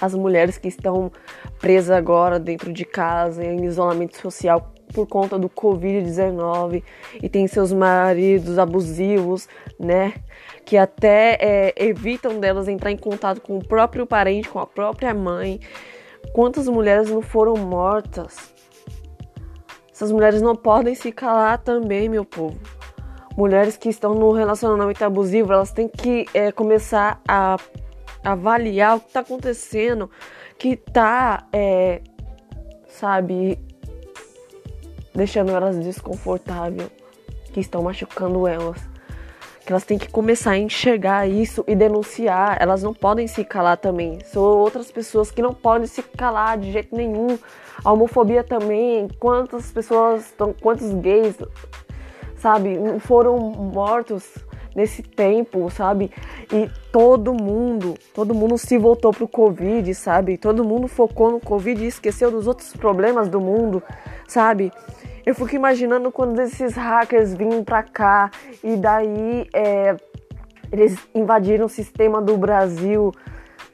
às 0.00 0.14
mulheres 0.14 0.58
que 0.58 0.68
estão 0.68 1.12
presas 1.60 1.90
agora 1.90 2.38
dentro 2.38 2.72
de 2.72 2.84
casa, 2.84 3.44
em 3.44 3.64
isolamento 3.64 4.16
social 4.16 4.72
por 4.92 5.06
conta 5.06 5.38
do 5.38 5.48
Covid-19 5.48 6.82
e 7.22 7.28
tem 7.28 7.46
seus 7.46 7.72
maridos 7.72 8.58
abusivos, 8.58 9.48
né? 9.78 10.14
Que 10.64 10.76
até 10.76 11.36
é, 11.40 11.74
evitam 11.76 12.40
delas 12.40 12.68
entrar 12.68 12.90
em 12.90 12.96
contato 12.96 13.40
com 13.40 13.58
o 13.58 13.64
próprio 13.64 14.06
parente, 14.06 14.48
com 14.48 14.58
a 14.58 14.66
própria 14.66 15.12
mãe. 15.12 15.60
Quantas 16.32 16.68
mulheres 16.68 17.10
não 17.10 17.20
foram 17.20 17.56
mortas? 17.56 18.54
Essas 19.92 20.12
mulheres 20.12 20.42
não 20.42 20.54
podem 20.54 20.94
se 20.94 21.10
calar 21.10 21.58
também, 21.58 22.08
meu 22.08 22.24
povo. 22.24 22.58
Mulheres 23.36 23.76
que 23.76 23.90
estão 23.90 24.14
no 24.14 24.32
relacionamento 24.32 25.04
abusivo, 25.04 25.52
elas 25.52 25.70
têm 25.70 25.88
que 25.88 26.26
é, 26.32 26.50
começar 26.50 27.20
a 27.28 27.58
avaliar 28.24 28.96
o 28.96 29.00
que 29.00 29.08
está 29.08 29.20
acontecendo, 29.20 30.10
que 30.58 30.74
tá, 30.74 31.46
é, 31.52 32.00
sabe, 32.88 33.58
deixando 35.14 35.50
elas 35.52 35.78
desconfortáveis, 35.78 36.90
que 37.52 37.60
estão 37.60 37.82
machucando 37.82 38.46
elas. 38.46 38.78
Que 39.66 39.72
elas 39.72 39.84
têm 39.84 39.98
que 39.98 40.08
começar 40.08 40.52
a 40.52 40.58
enxergar 40.58 41.26
isso 41.26 41.64
e 41.66 41.74
denunciar. 41.74 42.56
Elas 42.60 42.84
não 42.84 42.94
podem 42.94 43.26
se 43.26 43.44
calar 43.44 43.76
também. 43.76 44.20
São 44.24 44.40
outras 44.42 44.92
pessoas 44.92 45.32
que 45.32 45.42
não 45.42 45.52
podem 45.52 45.88
se 45.88 46.02
calar 46.04 46.56
de 46.56 46.70
jeito 46.70 46.94
nenhum. 46.94 47.36
A 47.84 47.92
homofobia 47.92 48.44
também. 48.44 49.08
Quantas 49.18 49.72
pessoas, 49.72 50.32
quantos 50.62 50.92
gays, 50.94 51.34
sabe, 52.46 52.78
foram 53.00 53.40
mortos 53.40 54.22
nesse 54.72 55.02
tempo, 55.02 55.68
sabe? 55.68 56.12
E 56.52 56.70
todo 56.92 57.34
mundo, 57.34 57.94
todo 58.14 58.32
mundo 58.32 58.56
se 58.56 58.78
voltou 58.78 59.10
pro 59.10 59.26
Covid, 59.26 59.92
sabe? 59.96 60.38
Todo 60.38 60.64
mundo 60.64 60.86
focou 60.86 61.32
no 61.32 61.40
Covid 61.40 61.82
e 61.82 61.88
esqueceu 61.88 62.30
dos 62.30 62.46
outros 62.46 62.72
problemas 62.72 63.28
do 63.28 63.40
mundo, 63.40 63.82
sabe? 64.28 64.70
Eu 65.24 65.34
fico 65.34 65.56
imaginando 65.56 66.12
quando 66.12 66.40
esses 66.40 66.76
hackers 66.76 67.34
vinham 67.34 67.64
pra 67.64 67.82
cá 67.82 68.30
e 68.62 68.76
daí 68.76 69.48
é, 69.52 69.96
eles 70.70 70.96
invadiram 71.12 71.66
o 71.66 71.68
sistema 71.68 72.22
do 72.22 72.36
Brasil, 72.36 73.10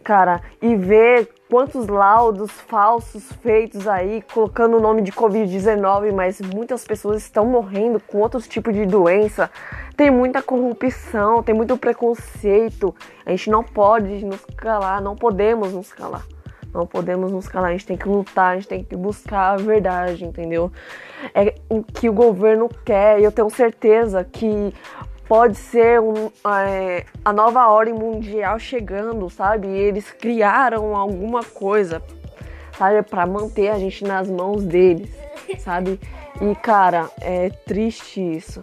cara, 0.03 0.41
e 0.63 0.75
ver 0.75 1.29
quantos 1.53 1.87
laudos 1.87 2.51
falsos 2.51 3.31
feitos 3.43 3.87
aí, 3.87 4.25
colocando 4.33 4.79
o 4.79 4.81
nome 4.81 5.03
de 5.03 5.13
Covid-19, 5.13 6.11
mas 6.11 6.41
muitas 6.41 6.83
pessoas 6.83 7.21
estão 7.21 7.45
morrendo 7.45 8.01
com 8.01 8.21
outros 8.21 8.49
tipos 8.49 8.73
de 8.73 8.87
doença. 8.87 9.51
Tem 9.95 10.11
muita 10.11 10.41
corrupção, 10.41 11.43
tem 11.43 11.55
muito 11.55 11.77
preconceito. 11.77 12.95
A 13.27 13.33
gente 13.33 13.51
não 13.51 13.63
pode 13.63 14.25
nos 14.25 14.43
calar, 14.57 15.03
não 15.03 15.15
podemos 15.15 15.75
nos 15.75 15.93
calar. 15.93 16.25
Não 16.73 16.87
podemos 16.87 17.31
nos 17.31 17.47
calar, 17.47 17.69
a 17.69 17.73
gente 17.73 17.85
tem 17.85 17.99
que 17.99 18.09
lutar, 18.09 18.53
a 18.53 18.55
gente 18.55 18.69
tem 18.69 18.83
que 18.83 18.97
buscar 18.97 19.53
a 19.53 19.57
verdade, 19.57 20.25
entendeu? 20.25 20.73
É 21.35 21.57
o 21.69 21.83
que 21.83 22.09
o 22.09 22.15
governo 22.15 22.71
quer, 22.83 23.21
e 23.21 23.25
eu 23.25 23.31
tenho 23.31 23.51
certeza 23.51 24.25
que 24.25 24.73
pode 25.29 25.57
ser 25.57 26.01
um, 26.01 26.31
é, 26.67 27.05
a 27.25 27.33
nova 27.33 27.69
ordem 27.69 27.95
mundial 27.95 28.59
chegando, 28.59 29.29
sabe? 29.31 29.69
E 29.69 29.79
eles 29.79 30.11
criaram 30.11 30.97
alguma 30.97 31.43
coisa, 31.43 32.03
sabe, 32.77 33.03
para 33.03 33.27
manter 33.27 33.71
a 33.71 33.79
gente 33.79 34.05
nas 34.05 34.29
mãos 34.29 34.65
deles, 34.65 35.11
sabe? 35.59 35.99
E 36.41 36.55
cara, 36.57 37.09
é 37.21 37.51
triste 37.51 38.21
isso. 38.21 38.63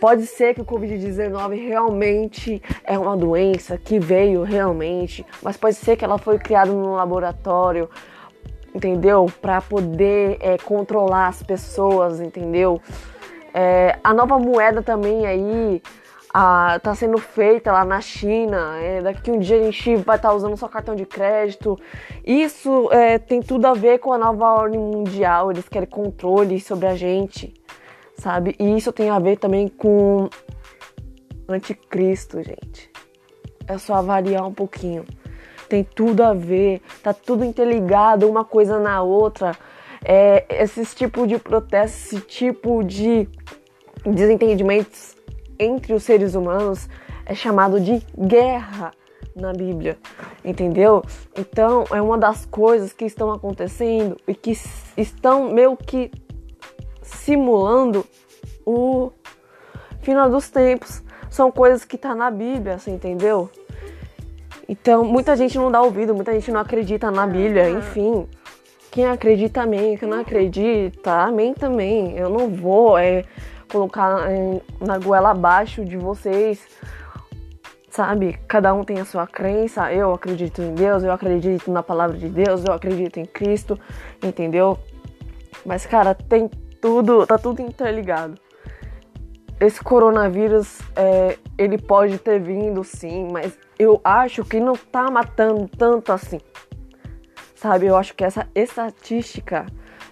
Pode 0.00 0.26
ser 0.26 0.54
que 0.54 0.62
o 0.62 0.64
Covid-19 0.64 1.68
realmente 1.68 2.62
é 2.84 2.98
uma 2.98 3.14
doença 3.14 3.76
que 3.76 3.98
veio 3.98 4.42
realmente, 4.42 5.26
mas 5.42 5.58
pode 5.58 5.74
ser 5.74 5.94
que 5.94 6.04
ela 6.04 6.16
foi 6.16 6.38
criada 6.38 6.72
no 6.72 6.94
laboratório, 6.94 7.86
entendeu? 8.74 9.30
Para 9.42 9.60
poder 9.60 10.38
é, 10.40 10.56
controlar 10.56 11.28
as 11.28 11.42
pessoas, 11.42 12.18
entendeu? 12.18 12.80
É, 13.52 13.98
a 14.02 14.14
nova 14.14 14.38
moeda 14.38 14.82
também 14.82 15.26
aí 15.26 15.82
a, 16.32 16.78
tá 16.82 16.94
sendo 16.94 17.18
feita 17.18 17.72
lá 17.72 17.84
na 17.84 18.00
China. 18.00 18.76
É, 18.78 19.00
daqui 19.02 19.30
um 19.30 19.38
dia 19.38 19.60
a 19.60 19.64
gente 19.64 19.96
vai 19.96 20.16
estar 20.16 20.28
tá 20.28 20.34
usando 20.34 20.56
só 20.56 20.68
cartão 20.68 20.94
de 20.94 21.06
crédito. 21.06 21.78
Isso 22.24 22.88
é, 22.92 23.18
tem 23.18 23.42
tudo 23.42 23.66
a 23.66 23.74
ver 23.74 23.98
com 23.98 24.12
a 24.12 24.18
nova 24.18 24.52
ordem 24.52 24.80
mundial. 24.80 25.50
Eles 25.50 25.68
querem 25.68 25.88
controle 25.88 26.60
sobre 26.60 26.86
a 26.86 26.94
gente 26.94 27.54
sabe? 28.20 28.54
E 28.58 28.76
isso 28.76 28.92
tem 28.92 29.10
a 29.10 29.18
ver 29.18 29.38
também 29.38 29.66
com 29.66 30.28
anticristo, 31.48 32.42
gente. 32.42 32.90
É 33.66 33.78
só 33.78 33.94
avaliar 33.94 34.46
um 34.46 34.52
pouquinho. 34.52 35.04
Tem 35.68 35.82
tudo 35.82 36.22
a 36.22 36.34
ver, 36.34 36.82
tá 37.02 37.12
tudo 37.12 37.44
interligado 37.44 38.28
uma 38.28 38.44
coisa 38.44 38.78
na 38.78 39.02
outra. 39.02 39.52
É, 40.04 40.44
esse 40.62 40.84
tipo 40.94 41.26
de 41.26 41.38
protesto, 41.38 41.96
esse 41.96 42.20
tipo 42.20 42.82
de 42.82 43.28
desentendimentos 44.04 45.16
entre 45.58 45.92
os 45.92 46.02
seres 46.02 46.34
humanos 46.34 46.88
é 47.26 47.34
chamado 47.34 47.80
de 47.80 48.02
guerra 48.18 48.92
na 49.34 49.52
Bíblia, 49.52 49.98
entendeu? 50.44 51.02
Então 51.36 51.84
é 51.90 52.00
uma 52.00 52.18
das 52.18 52.44
coisas 52.46 52.92
que 52.92 53.04
estão 53.04 53.32
acontecendo 53.32 54.16
e 54.26 54.34
que 54.34 54.56
estão 54.96 55.52
meio 55.52 55.76
que 55.76 56.10
simulando 57.02 58.04
o 58.64 59.12
final 60.00 60.30
dos 60.30 60.50
tempos. 60.50 61.02
São 61.28 61.50
coisas 61.52 61.84
que 61.84 61.96
tá 61.96 62.14
na 62.14 62.30
Bíblia, 62.30 62.74
assim, 62.74 62.94
entendeu? 62.94 63.48
Então, 64.68 65.04
muita 65.04 65.36
gente 65.36 65.58
não 65.58 65.70
dá 65.70 65.82
ouvido, 65.82 66.14
muita 66.14 66.32
gente 66.32 66.50
não 66.50 66.60
acredita 66.60 67.10
na 67.10 67.26
Bíblia, 67.26 67.70
enfim. 67.70 68.28
Quem 68.90 69.06
acredita, 69.06 69.62
amém. 69.62 69.96
Quem 69.96 70.08
não 70.08 70.20
acredita, 70.20 71.12
amém 71.12 71.54
também. 71.54 72.16
Eu 72.16 72.28
não 72.28 72.48
vou 72.48 72.96
é, 72.96 73.24
colocar 73.70 74.30
é, 74.30 74.60
na 74.80 74.98
goela 74.98 75.30
abaixo 75.30 75.84
de 75.84 75.96
vocês, 75.96 76.66
sabe? 77.90 78.38
Cada 78.46 78.72
um 78.74 78.84
tem 78.84 79.00
a 79.00 79.04
sua 79.04 79.26
crença. 79.26 79.92
Eu 79.92 80.12
acredito 80.12 80.62
em 80.62 80.74
Deus, 80.74 81.02
eu 81.02 81.12
acredito 81.12 81.70
na 81.70 81.82
palavra 81.82 82.16
de 82.16 82.28
Deus, 82.28 82.64
eu 82.64 82.72
acredito 82.72 83.18
em 83.18 83.26
Cristo, 83.26 83.78
entendeu? 84.22 84.78
Mas, 85.64 85.86
cara, 85.86 86.14
tem 86.14 86.48
tudo, 86.80 87.26
tá 87.26 87.38
tudo 87.38 87.60
interligado. 87.60 88.34
Esse 89.60 89.82
coronavírus, 89.82 90.78
é, 90.96 91.36
ele 91.58 91.76
pode 91.76 92.18
ter 92.18 92.40
vindo 92.40 92.82
sim, 92.82 93.28
mas 93.30 93.58
eu 93.78 94.00
acho 94.02 94.42
que 94.42 94.58
não 94.58 94.74
tá 94.74 95.10
matando 95.10 95.68
tanto 95.68 96.12
assim. 96.12 96.40
Sabe, 97.54 97.86
eu 97.86 97.96
acho 97.96 98.14
que 98.14 98.24
essa 98.24 98.48
estatística 98.54 99.66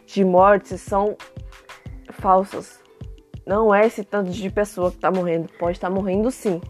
de 0.06 0.22
mortes 0.22 0.82
são 0.82 1.16
falsas. 2.10 2.78
Não 3.48 3.74
é 3.74 3.86
esse 3.86 4.04
tanto 4.04 4.30
de 4.30 4.50
pessoa 4.50 4.90
que 4.90 4.98
tá 4.98 5.10
morrendo. 5.10 5.48
Pode 5.58 5.78
estar 5.78 5.88
tá 5.88 5.94
morrendo 5.94 6.30
sim. 6.30 6.60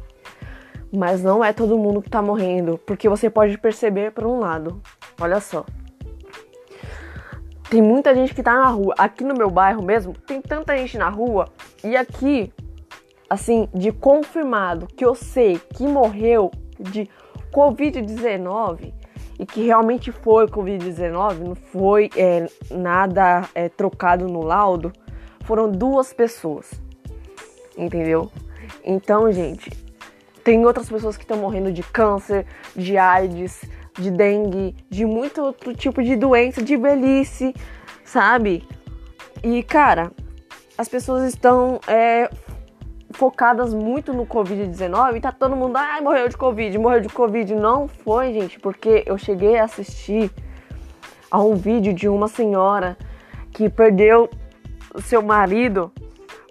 Mas 0.94 1.20
não 1.20 1.44
é 1.44 1.52
todo 1.52 1.76
mundo 1.76 2.00
que 2.00 2.08
tá 2.08 2.22
morrendo. 2.22 2.78
Porque 2.78 3.08
você 3.08 3.28
pode 3.28 3.58
perceber 3.58 4.12
por 4.12 4.24
um 4.24 4.38
lado. 4.38 4.80
Olha 5.20 5.40
só. 5.40 5.66
Tem 7.68 7.82
muita 7.82 8.14
gente 8.14 8.32
que 8.32 8.44
tá 8.44 8.54
na 8.54 8.68
rua. 8.68 8.94
Aqui 8.96 9.24
no 9.24 9.34
meu 9.34 9.50
bairro 9.50 9.82
mesmo, 9.82 10.12
tem 10.12 10.40
tanta 10.40 10.78
gente 10.78 10.96
na 10.96 11.08
rua. 11.08 11.48
E 11.82 11.96
aqui, 11.96 12.52
assim, 13.28 13.68
de 13.74 13.90
confirmado 13.90 14.86
que 14.86 15.04
eu 15.04 15.16
sei 15.16 15.60
que 15.74 15.84
morreu 15.84 16.48
de 16.78 17.08
Covid-19 17.52 18.94
e 19.36 19.44
que 19.44 19.66
realmente 19.66 20.12
foi 20.12 20.46
Covid-19, 20.46 21.38
não 21.38 21.54
foi 21.56 22.08
é, 22.16 22.46
nada 22.70 23.48
é, 23.52 23.68
trocado 23.68 24.28
no 24.28 24.44
laudo, 24.44 24.92
foram 25.48 25.72
duas 25.72 26.12
pessoas. 26.12 26.70
Entendeu? 27.74 28.30
Então, 28.84 29.32
gente, 29.32 29.70
tem 30.44 30.66
outras 30.66 30.90
pessoas 30.90 31.16
que 31.16 31.24
estão 31.24 31.38
morrendo 31.38 31.72
de 31.72 31.82
câncer, 31.82 32.44
de 32.76 32.98
AIDS, 32.98 33.62
de 33.98 34.10
dengue, 34.10 34.76
de 34.90 35.06
muito 35.06 35.40
outro 35.40 35.74
tipo 35.74 36.02
de 36.02 36.16
doença, 36.16 36.62
de 36.62 36.76
velhice, 36.76 37.54
sabe? 38.04 38.62
E 39.42 39.62
cara, 39.62 40.12
as 40.76 40.86
pessoas 40.86 41.24
estão 41.24 41.80
é, 41.88 42.30
focadas 43.12 43.72
muito 43.72 44.12
no 44.12 44.26
Covid-19 44.26 45.16
e 45.16 45.20
tá 45.20 45.32
todo 45.32 45.56
mundo, 45.56 45.76
ai, 45.78 46.02
morreu 46.02 46.28
de 46.28 46.36
Covid, 46.36 46.76
morreu 46.76 47.00
de 47.00 47.08
Covid. 47.08 47.54
Não 47.54 47.88
foi, 47.88 48.34
gente, 48.34 48.60
porque 48.60 49.02
eu 49.06 49.16
cheguei 49.16 49.58
a 49.58 49.64
assistir 49.64 50.30
a 51.30 51.40
um 51.40 51.54
vídeo 51.54 51.94
de 51.94 52.06
uma 52.06 52.28
senhora 52.28 52.98
que 53.50 53.70
perdeu 53.70 54.28
seu 55.00 55.22
marido 55.22 55.92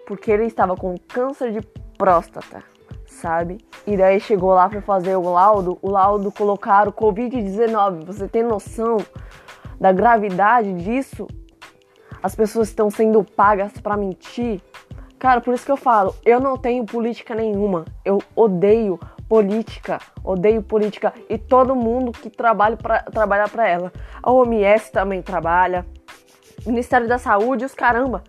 porque 0.07 0.31
ele 0.31 0.45
estava 0.45 0.75
com 0.75 0.95
câncer 1.07 1.51
de 1.51 1.61
próstata, 1.97 2.63
sabe? 3.05 3.57
E 3.85 3.97
daí 3.97 4.19
chegou 4.19 4.53
lá 4.53 4.69
para 4.69 4.81
fazer 4.81 5.15
o 5.17 5.29
laudo, 5.29 5.77
o 5.81 5.89
laudo 5.89 6.31
colocaram 6.31 6.91
Covid-19. 6.91 8.05
Você 8.05 8.27
tem 8.27 8.43
noção 8.43 8.97
da 9.79 9.91
gravidade 9.91 10.73
disso? 10.73 11.27
As 12.23 12.35
pessoas 12.35 12.69
estão 12.69 12.89
sendo 12.89 13.23
pagas 13.23 13.73
para 13.73 13.97
mentir. 13.97 14.61
Cara, 15.19 15.41
por 15.41 15.53
isso 15.53 15.65
que 15.65 15.71
eu 15.71 15.77
falo, 15.77 16.15
eu 16.25 16.39
não 16.39 16.57
tenho 16.57 16.85
política 16.85 17.35
nenhuma. 17.35 17.85
Eu 18.05 18.21
odeio 18.35 18.99
política, 19.27 19.99
odeio 20.23 20.61
política 20.61 21.13
e 21.29 21.37
todo 21.37 21.75
mundo 21.75 22.11
que 22.11 22.29
trabalha 22.29 22.77
para 22.77 23.03
trabalhar 23.03 23.49
para 23.49 23.67
ela. 23.67 23.91
A 24.23 24.31
OMS 24.31 24.91
também 24.91 25.21
trabalha, 25.21 25.85
Ministério 26.65 27.07
da 27.07 27.17
Saúde, 27.17 27.65
os 27.65 27.73
caramba, 27.73 28.23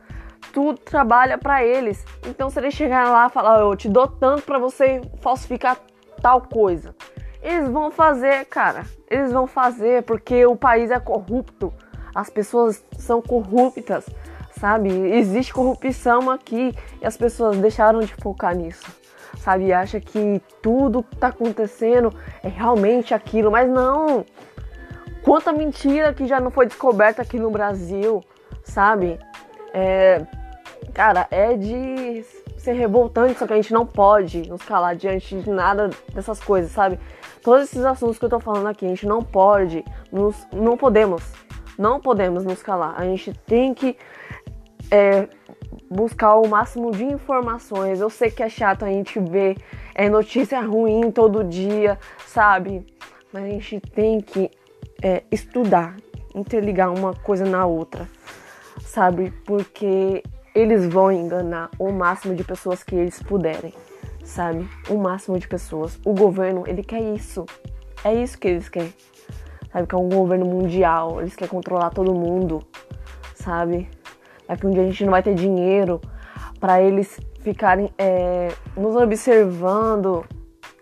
tudo 0.59 0.81
trabalha 0.81 1.39
para 1.39 1.63
eles. 1.63 2.05
Então 2.27 2.51
se 2.51 2.59
eles 2.59 2.75
chegarem 2.75 3.13
lá 3.13 3.29
e 3.29 3.31
falar, 3.31 3.61
eu 3.61 3.77
te 3.77 3.89
dou 3.89 4.09
tanto 4.09 4.43
para 4.43 4.59
você 4.59 5.01
falsificar 5.21 5.77
tal 6.21 6.43
coisa, 6.43 6.97
eles 7.41 7.69
vão 7.69 7.93
fazer, 7.93 8.45
cara. 8.47 8.85
Eles 9.09 9.31
vão 9.31 9.47
fazer 9.47 10.03
porque 10.03 10.45
o 10.45 10.57
país 10.57 10.91
é 10.91 10.99
corrupto. 10.99 11.73
As 12.13 12.29
pessoas 12.29 12.85
são 12.99 13.23
corruptas, 13.23 14.05
sabe? 14.59 14.91
Existe 14.91 15.55
corrupção 15.55 16.29
aqui 16.29 16.75
e 17.01 17.07
as 17.07 17.17
pessoas 17.17 17.57
deixaram 17.59 18.01
de 18.01 18.13
focar 18.17 18.57
nisso 18.57 18.99
sabe? 19.39 19.73
Acha 19.73 20.01
que 20.01 20.43
tudo 20.61 21.05
que 21.05 21.17
tá 21.17 21.29
acontecendo 21.29 22.13
é 22.43 22.49
realmente 22.49 23.15
aquilo, 23.15 23.53
mas 23.53 23.71
não. 23.71 24.25
Quanta 25.23 25.53
mentira 25.53 26.13
que 26.13 26.27
já 26.27 26.41
não 26.41 26.51
foi 26.51 26.67
descoberta 26.67 27.23
aqui 27.23 27.39
no 27.39 27.49
Brasil, 27.49 28.21
sabe? 28.65 29.17
É, 29.73 30.27
cara, 30.93 31.27
é 31.31 31.55
de 31.57 32.25
ser 32.57 32.73
revoltante, 32.73 33.39
só 33.39 33.47
que 33.47 33.53
a 33.53 33.57
gente 33.57 33.73
não 33.73 33.87
pode 33.87 34.49
nos 34.49 34.63
calar 34.63 34.97
diante 34.97 35.37
de 35.37 35.51
nada 35.51 35.91
dessas 36.13 36.41
coisas, 36.41 36.71
sabe? 36.73 36.99
Todos 37.43 37.65
esses 37.65 37.85
assuntos 37.85 38.19
que 38.19 38.25
eu 38.25 38.29
tô 38.29 38.41
falando 38.41 38.67
aqui, 38.67 38.85
a 38.85 38.89
gente 38.89 39.07
não 39.07 39.23
pode, 39.23 39.85
nos, 40.11 40.37
não 40.53 40.77
podemos, 40.77 41.23
não 41.79 42.01
podemos 42.01 42.45
nos 42.45 42.63
calar. 42.63 42.95
A 43.01 43.05
gente 43.05 43.33
tem 43.47 43.73
que 43.73 43.97
é, 44.91 45.29
buscar 45.91 46.37
o 46.37 46.49
máximo 46.49 46.91
de 46.91 47.05
informações. 47.05 48.01
Eu 48.01 48.11
sei 48.11 48.31
que 48.31 48.43
é 48.43 48.49
chato 48.49 48.85
a 48.85 48.89
gente 48.89 49.19
ver 49.21 49.57
é, 49.95 50.09
notícia 50.09 50.61
ruim 50.61 51.11
todo 51.11 51.45
dia, 51.45 51.99
sabe? 52.27 52.85
Mas 53.33 53.45
a 53.45 53.49
gente 53.49 53.81
tem 53.81 54.21
que 54.21 54.51
é, 55.03 55.23
estudar, 55.31 55.97
interligar 56.35 56.93
uma 56.93 57.15
coisa 57.15 57.45
na 57.45 57.65
outra, 57.67 58.09
sabe? 58.81 59.33
Porque 59.45 60.23
eles 60.59 60.87
vão 60.87 61.13
enganar 61.13 61.71
o 61.79 61.93
máximo 61.93 62.35
de 62.35 62.43
pessoas 62.43 62.83
que 62.83 62.95
eles 62.95 63.23
puderem, 63.23 63.73
sabe? 64.25 64.69
O 64.89 64.97
máximo 64.97 65.39
de 65.39 65.47
pessoas. 65.47 65.99
O 66.05 66.13
governo, 66.13 66.65
ele 66.67 66.83
quer 66.83 67.01
isso. 67.01 67.47
É 68.03 68.13
isso 68.13 68.39
que 68.39 68.49
eles 68.49 68.69
querem. 68.69 68.93
Sabe? 69.73 69.87
Que 69.87 69.95
é 69.95 69.99
um 69.99 70.09
governo 70.09 70.47
mundial. 70.47 71.21
Eles 71.21 71.37
querem 71.37 71.51
controlar 71.51 71.91
todo 71.91 72.13
mundo, 72.15 72.63
sabe? 73.35 73.89
Daqui 74.49 74.67
um 74.67 74.71
dia 74.71 74.83
a 74.83 74.87
gente 74.87 75.05
não 75.05 75.13
vai 75.13 75.23
ter 75.23 75.35
dinheiro 75.35 76.01
para 76.59 76.83
eles 76.83 77.21
ficarem 77.41 77.93
é, 77.97 78.49
nos 78.77 78.97
observando, 78.97 80.25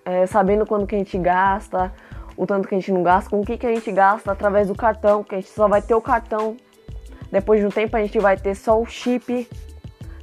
é, 0.05 0.27
sabendo 0.27 0.65
quando 0.65 0.87
que 0.87 0.95
a 0.95 0.99
gente 0.99 1.19
gasta, 1.19 1.93
o 2.37 2.47
tanto 2.47 2.67
que 2.67 2.75
a 2.75 2.79
gente 2.79 2.93
não 2.93 3.03
gasta, 3.03 3.29
com 3.29 3.41
o 3.41 3.45
que, 3.45 3.59
que 3.59 3.67
a 3.67 3.75
gente 3.75 3.91
gasta 3.93 4.33
através 4.33 4.69
do 4.69 4.75
cartão, 4.75 5.23
que 5.23 5.35
a 5.35 5.41
gente 5.41 5.51
só 5.51 5.69
vai 5.69 5.83
ter 5.83 5.95
o 5.95 6.01
cartão. 6.01 6.57
Depois 7.31 7.61
de 7.61 7.67
um 7.67 7.71
tempo 7.71 7.97
a 7.97 8.01
gente 8.01 8.19
vai 8.19 8.37
ter 8.37 8.55
só 8.55 8.81
o 8.81 8.87
chip 8.87 9.49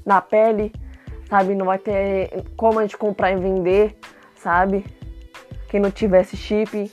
na 0.05 0.21
pele, 0.21 0.71
sabe? 1.29 1.55
Não 1.55 1.65
vai 1.65 1.77
ter 1.77 2.43
como 2.55 2.79
a 2.79 2.81
gente 2.83 2.97
comprar 2.97 3.31
e 3.31 3.35
vender, 3.35 3.95
sabe? 4.35 4.85
Quem 5.69 5.79
não 5.79 5.91
tivesse 5.91 6.37
chip, 6.37 6.91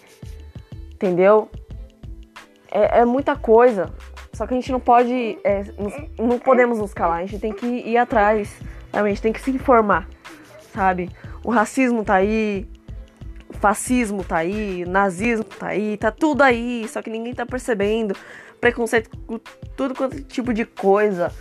entendeu? 0.92 1.50
É, 2.70 3.00
é 3.00 3.04
muita 3.04 3.36
coisa. 3.36 3.92
Só 4.32 4.46
que 4.46 4.54
a 4.54 4.56
gente 4.56 4.72
não 4.72 4.80
pode, 4.80 5.38
é, 5.44 5.64
não 6.18 6.38
podemos 6.38 6.78
nos 6.78 6.94
calar, 6.94 7.18
a 7.18 7.26
gente 7.26 7.40
tem 7.40 7.52
que 7.52 7.66
ir 7.66 7.98
atrás, 7.98 8.58
a 8.90 9.06
gente 9.06 9.20
tem 9.20 9.32
que 9.32 9.40
se 9.40 9.50
informar, 9.50 10.08
sabe? 10.72 11.10
O 11.44 11.50
racismo 11.50 12.02
tá 12.02 12.14
aí, 12.14 12.66
o 13.50 13.52
fascismo 13.58 14.24
tá 14.24 14.38
aí, 14.38 14.84
o 14.84 14.88
nazismo 14.88 15.44
tá 15.44 15.66
aí, 15.66 15.96
tá 15.98 16.10
tudo 16.10 16.40
aí, 16.40 16.86
só 16.88 17.02
que 17.02 17.10
ninguém 17.10 17.34
tá 17.34 17.44
percebendo. 17.44 18.16
Preconceito 18.60 19.10
tudo 19.76 19.94
quanto 19.94 20.22
tipo 20.22 20.54
de 20.54 20.64
coisa, 20.64 21.32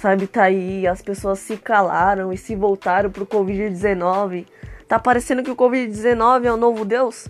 sabe? 0.00 0.26
Tá 0.26 0.44
aí, 0.44 0.86
as 0.86 1.02
pessoas 1.02 1.38
se 1.38 1.56
calaram 1.56 2.32
e 2.32 2.36
se 2.36 2.54
voltaram 2.54 3.10
pro 3.10 3.26
Covid-19. 3.26 4.46
Tá 4.88 4.98
parecendo 4.98 5.42
que 5.42 5.50
o 5.50 5.56
Covid-19 5.56 6.44
é 6.44 6.52
o 6.52 6.56
novo 6.56 6.84
Deus, 6.84 7.28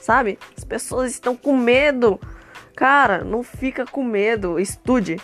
sabe? 0.00 0.38
As 0.56 0.64
pessoas 0.64 1.12
estão 1.12 1.36
com 1.36 1.56
medo 1.56 2.18
Cara, 2.76 3.22
não 3.22 3.42
fica 3.44 3.86
com 3.86 4.02
medo, 4.02 4.58
estude. 4.58 5.20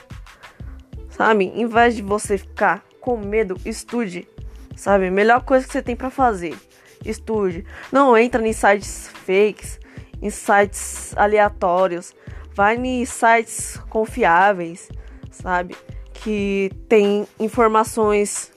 Sabe? 1.08 1.46
Em 1.46 1.66
vez 1.66 1.96
de 1.96 2.02
você 2.02 2.38
ficar 2.38 2.84
com 3.00 3.16
medo, 3.16 3.56
estude. 3.64 4.28
Sabe? 4.76 5.10
Melhor 5.10 5.42
coisa 5.42 5.66
que 5.66 5.72
você 5.72 5.82
tem 5.82 5.96
para 5.96 6.10
fazer. 6.10 6.56
Estude. 7.04 7.66
Não 7.90 8.16
entra 8.16 8.46
em 8.46 8.52
sites 8.52 9.08
fakes, 9.08 9.80
em 10.22 10.30
sites 10.30 11.12
aleatórios. 11.16 12.14
Vai 12.54 12.76
em 12.76 13.04
sites 13.04 13.76
confiáveis, 13.88 14.88
sabe? 15.30 15.74
Que 16.22 16.70
tem 16.88 17.26
informações 17.38 18.52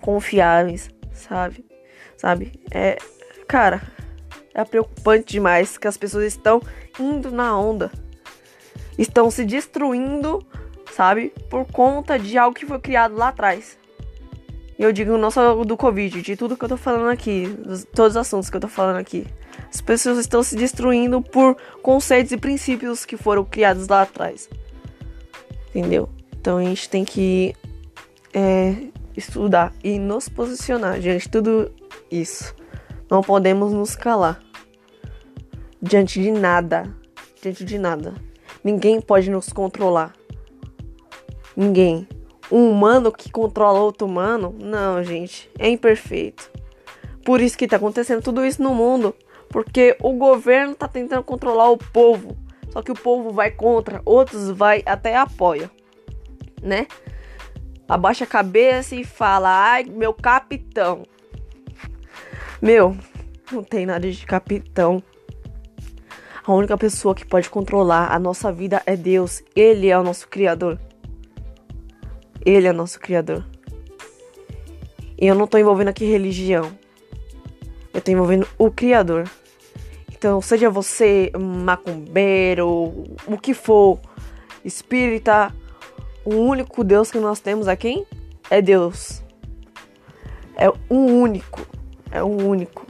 confiáveis, 0.00 0.90
sabe? 1.12 1.64
Sabe? 2.16 2.52
É, 2.70 2.98
cara, 3.46 3.82
é 4.54 4.64
preocupante 4.64 5.32
demais 5.32 5.78
que 5.78 5.86
as 5.86 5.96
pessoas 5.96 6.24
estão 6.24 6.60
indo 6.98 7.30
na 7.30 7.56
onda 7.58 7.90
estão 9.02 9.30
se 9.30 9.44
destruindo, 9.44 10.44
sabe? 10.92 11.32
Por 11.48 11.64
conta 11.64 12.18
de 12.18 12.36
algo 12.36 12.54
que 12.54 12.66
foi 12.66 12.78
criado 12.78 13.16
lá 13.16 13.28
atrás. 13.28 13.78
E 14.78 14.82
eu 14.82 14.92
digo 14.92 15.16
não 15.16 15.30
só 15.30 15.62
do 15.64 15.76
Covid, 15.76 16.22
de 16.22 16.36
tudo 16.36 16.56
que 16.56 16.64
eu 16.64 16.68
tô 16.68 16.76
falando 16.76 17.10
aqui, 17.10 17.54
todos 17.94 18.12
os 18.12 18.16
assuntos 18.16 18.48
que 18.48 18.56
eu 18.56 18.60
tô 18.60 18.68
falando 18.68 18.96
aqui. 18.96 19.26
As 19.72 19.80
pessoas 19.80 20.18
estão 20.18 20.42
se 20.42 20.56
destruindo 20.56 21.20
por 21.20 21.56
conceitos 21.82 22.32
e 22.32 22.36
princípios 22.36 23.04
que 23.04 23.16
foram 23.16 23.44
criados 23.44 23.88
lá 23.88 24.02
atrás. 24.02 24.48
Entendeu? 25.68 26.08
Então 26.40 26.56
a 26.56 26.64
gente 26.64 26.88
tem 26.88 27.04
que 27.04 27.54
é, 28.32 28.74
estudar 29.14 29.74
e 29.84 29.98
nos 29.98 30.26
posicionar 30.26 30.98
diante 30.98 31.24
de 31.24 31.28
tudo 31.28 31.70
isso. 32.10 32.54
Não 33.10 33.20
podemos 33.22 33.72
nos 33.72 33.94
calar 33.94 34.40
diante 35.82 36.22
de 36.22 36.30
nada. 36.30 36.94
Diante 37.42 37.62
de 37.62 37.78
nada. 37.78 38.14
Ninguém 38.64 39.02
pode 39.02 39.30
nos 39.30 39.52
controlar. 39.52 40.14
Ninguém. 41.54 42.08
Um 42.50 42.70
humano 42.70 43.12
que 43.12 43.30
controla 43.30 43.80
outro 43.80 44.06
humano? 44.06 44.54
Não, 44.58 45.04
gente. 45.04 45.50
É 45.58 45.68
imperfeito. 45.68 46.50
Por 47.22 47.40
isso 47.42 47.56
que 47.56 47.68
tá 47.68 47.76
acontecendo 47.76 48.22
tudo 48.22 48.46
isso 48.46 48.62
no 48.62 48.74
mundo. 48.74 49.14
Porque 49.50 49.94
o 50.00 50.14
governo 50.14 50.74
tá 50.74 50.88
tentando 50.88 51.22
controlar 51.22 51.70
o 51.70 51.76
povo. 51.76 52.34
Só 52.70 52.80
que 52.80 52.92
o 52.92 52.94
povo 52.94 53.30
vai 53.30 53.50
contra, 53.50 54.00
outros 54.04 54.50
vai 54.50 54.82
até 54.86 55.16
apoia. 55.16 55.70
Né? 56.62 56.86
Abaixa 57.88 58.24
a 58.24 58.26
cabeça 58.26 58.94
e 58.94 59.04
fala: 59.04 59.48
"Ai, 59.48 59.84
meu 59.84 60.12
capitão". 60.12 61.04
Meu, 62.60 62.96
não 63.50 63.62
tem 63.64 63.86
nada 63.86 64.10
de 64.10 64.26
capitão. 64.26 65.02
A 66.44 66.52
única 66.52 66.76
pessoa 66.76 67.14
que 67.14 67.24
pode 67.24 67.48
controlar 67.48 68.12
a 68.12 68.18
nossa 68.18 68.52
vida 68.52 68.82
é 68.84 68.96
Deus. 68.96 69.42
Ele 69.54 69.88
é 69.88 69.98
o 69.98 70.02
nosso 70.02 70.28
Criador. 70.28 70.78
Ele 72.44 72.66
é 72.66 72.70
o 72.70 72.74
nosso 72.74 72.98
Criador. 72.98 73.44
E 75.18 75.26
eu 75.26 75.34
não 75.34 75.44
estou 75.44 75.60
envolvendo 75.60 75.88
aqui 75.88 76.04
religião. 76.04 76.72
Eu 77.92 77.98
estou 77.98 78.12
envolvendo 78.12 78.48
o 78.58 78.70
Criador. 78.70 79.28
Então, 80.10 80.40
seja 80.40 80.68
você 80.68 81.30
macumbeiro, 81.38 82.66
o 83.26 83.38
que 83.40 83.54
for, 83.54 83.98
espírita, 84.64 85.54
o 86.24 86.34
único 86.34 86.84
Deus 86.84 87.10
que 87.10 87.18
nós 87.18 87.40
temos 87.40 87.68
aqui 87.68 88.06
é 88.50 88.60
Deus. 88.60 89.22
É 90.56 90.68
um 90.90 91.20
único. 91.20 91.66
É 92.10 92.22
um 92.22 92.48
único. 92.48 92.86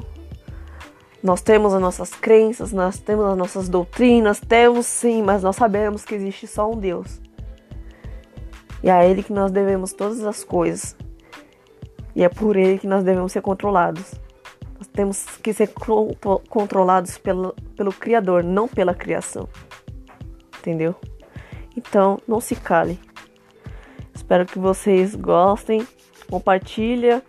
Nós 1.23 1.43
temos 1.43 1.75
as 1.75 1.81
nossas 1.81 2.11
crenças, 2.11 2.73
nós 2.73 2.99
temos 2.99 3.27
as 3.27 3.37
nossas 3.37 3.69
doutrinas, 3.69 4.41
temos 4.41 4.87
sim, 4.87 5.23
mas 5.23 5.43
nós 5.43 5.57
sabemos 5.57 6.05
que 6.05 6.15
existe 6.15 6.47
só 6.47 6.71
um 6.71 6.79
Deus. 6.79 7.21
E 8.83 8.89
é 8.89 8.93
a 8.93 9.05
Ele 9.05 9.23
que 9.23 9.33
nós 9.33 9.53
devemos 9.53 9.93
todas 9.93 10.25
as 10.25 10.43
coisas. 10.43 10.97
E 12.15 12.25
é 12.25 12.29
por 12.29 12.57
ele 12.57 12.79
que 12.79 12.87
nós 12.87 13.05
devemos 13.05 13.33
ser 13.33 13.41
controlados. 13.41 14.15
Nós 14.77 14.87
temos 14.87 15.25
que 15.43 15.53
ser 15.53 15.73
controlados 16.49 17.19
pelo, 17.19 17.55
pelo 17.77 17.93
Criador, 17.93 18.43
não 18.43 18.67
pela 18.67 18.95
criação. 18.95 19.49
Entendeu? 20.59 20.95
Então, 21.77 22.19
não 22.27 22.41
se 22.41 22.57
cale. 22.57 22.99
Espero 24.31 24.47
que 24.47 24.61
vocês 24.61 25.17
gostem. 25.17 25.85
Compartilha 26.31 27.21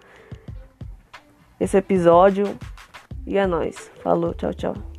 esse 1.59 1.75
episódio. 1.75 2.55
E 3.25 3.39
é 3.39 3.47
nóis. 3.47 3.89
Falou, 4.03 4.35
tchau, 4.35 4.53
tchau. 4.53 4.90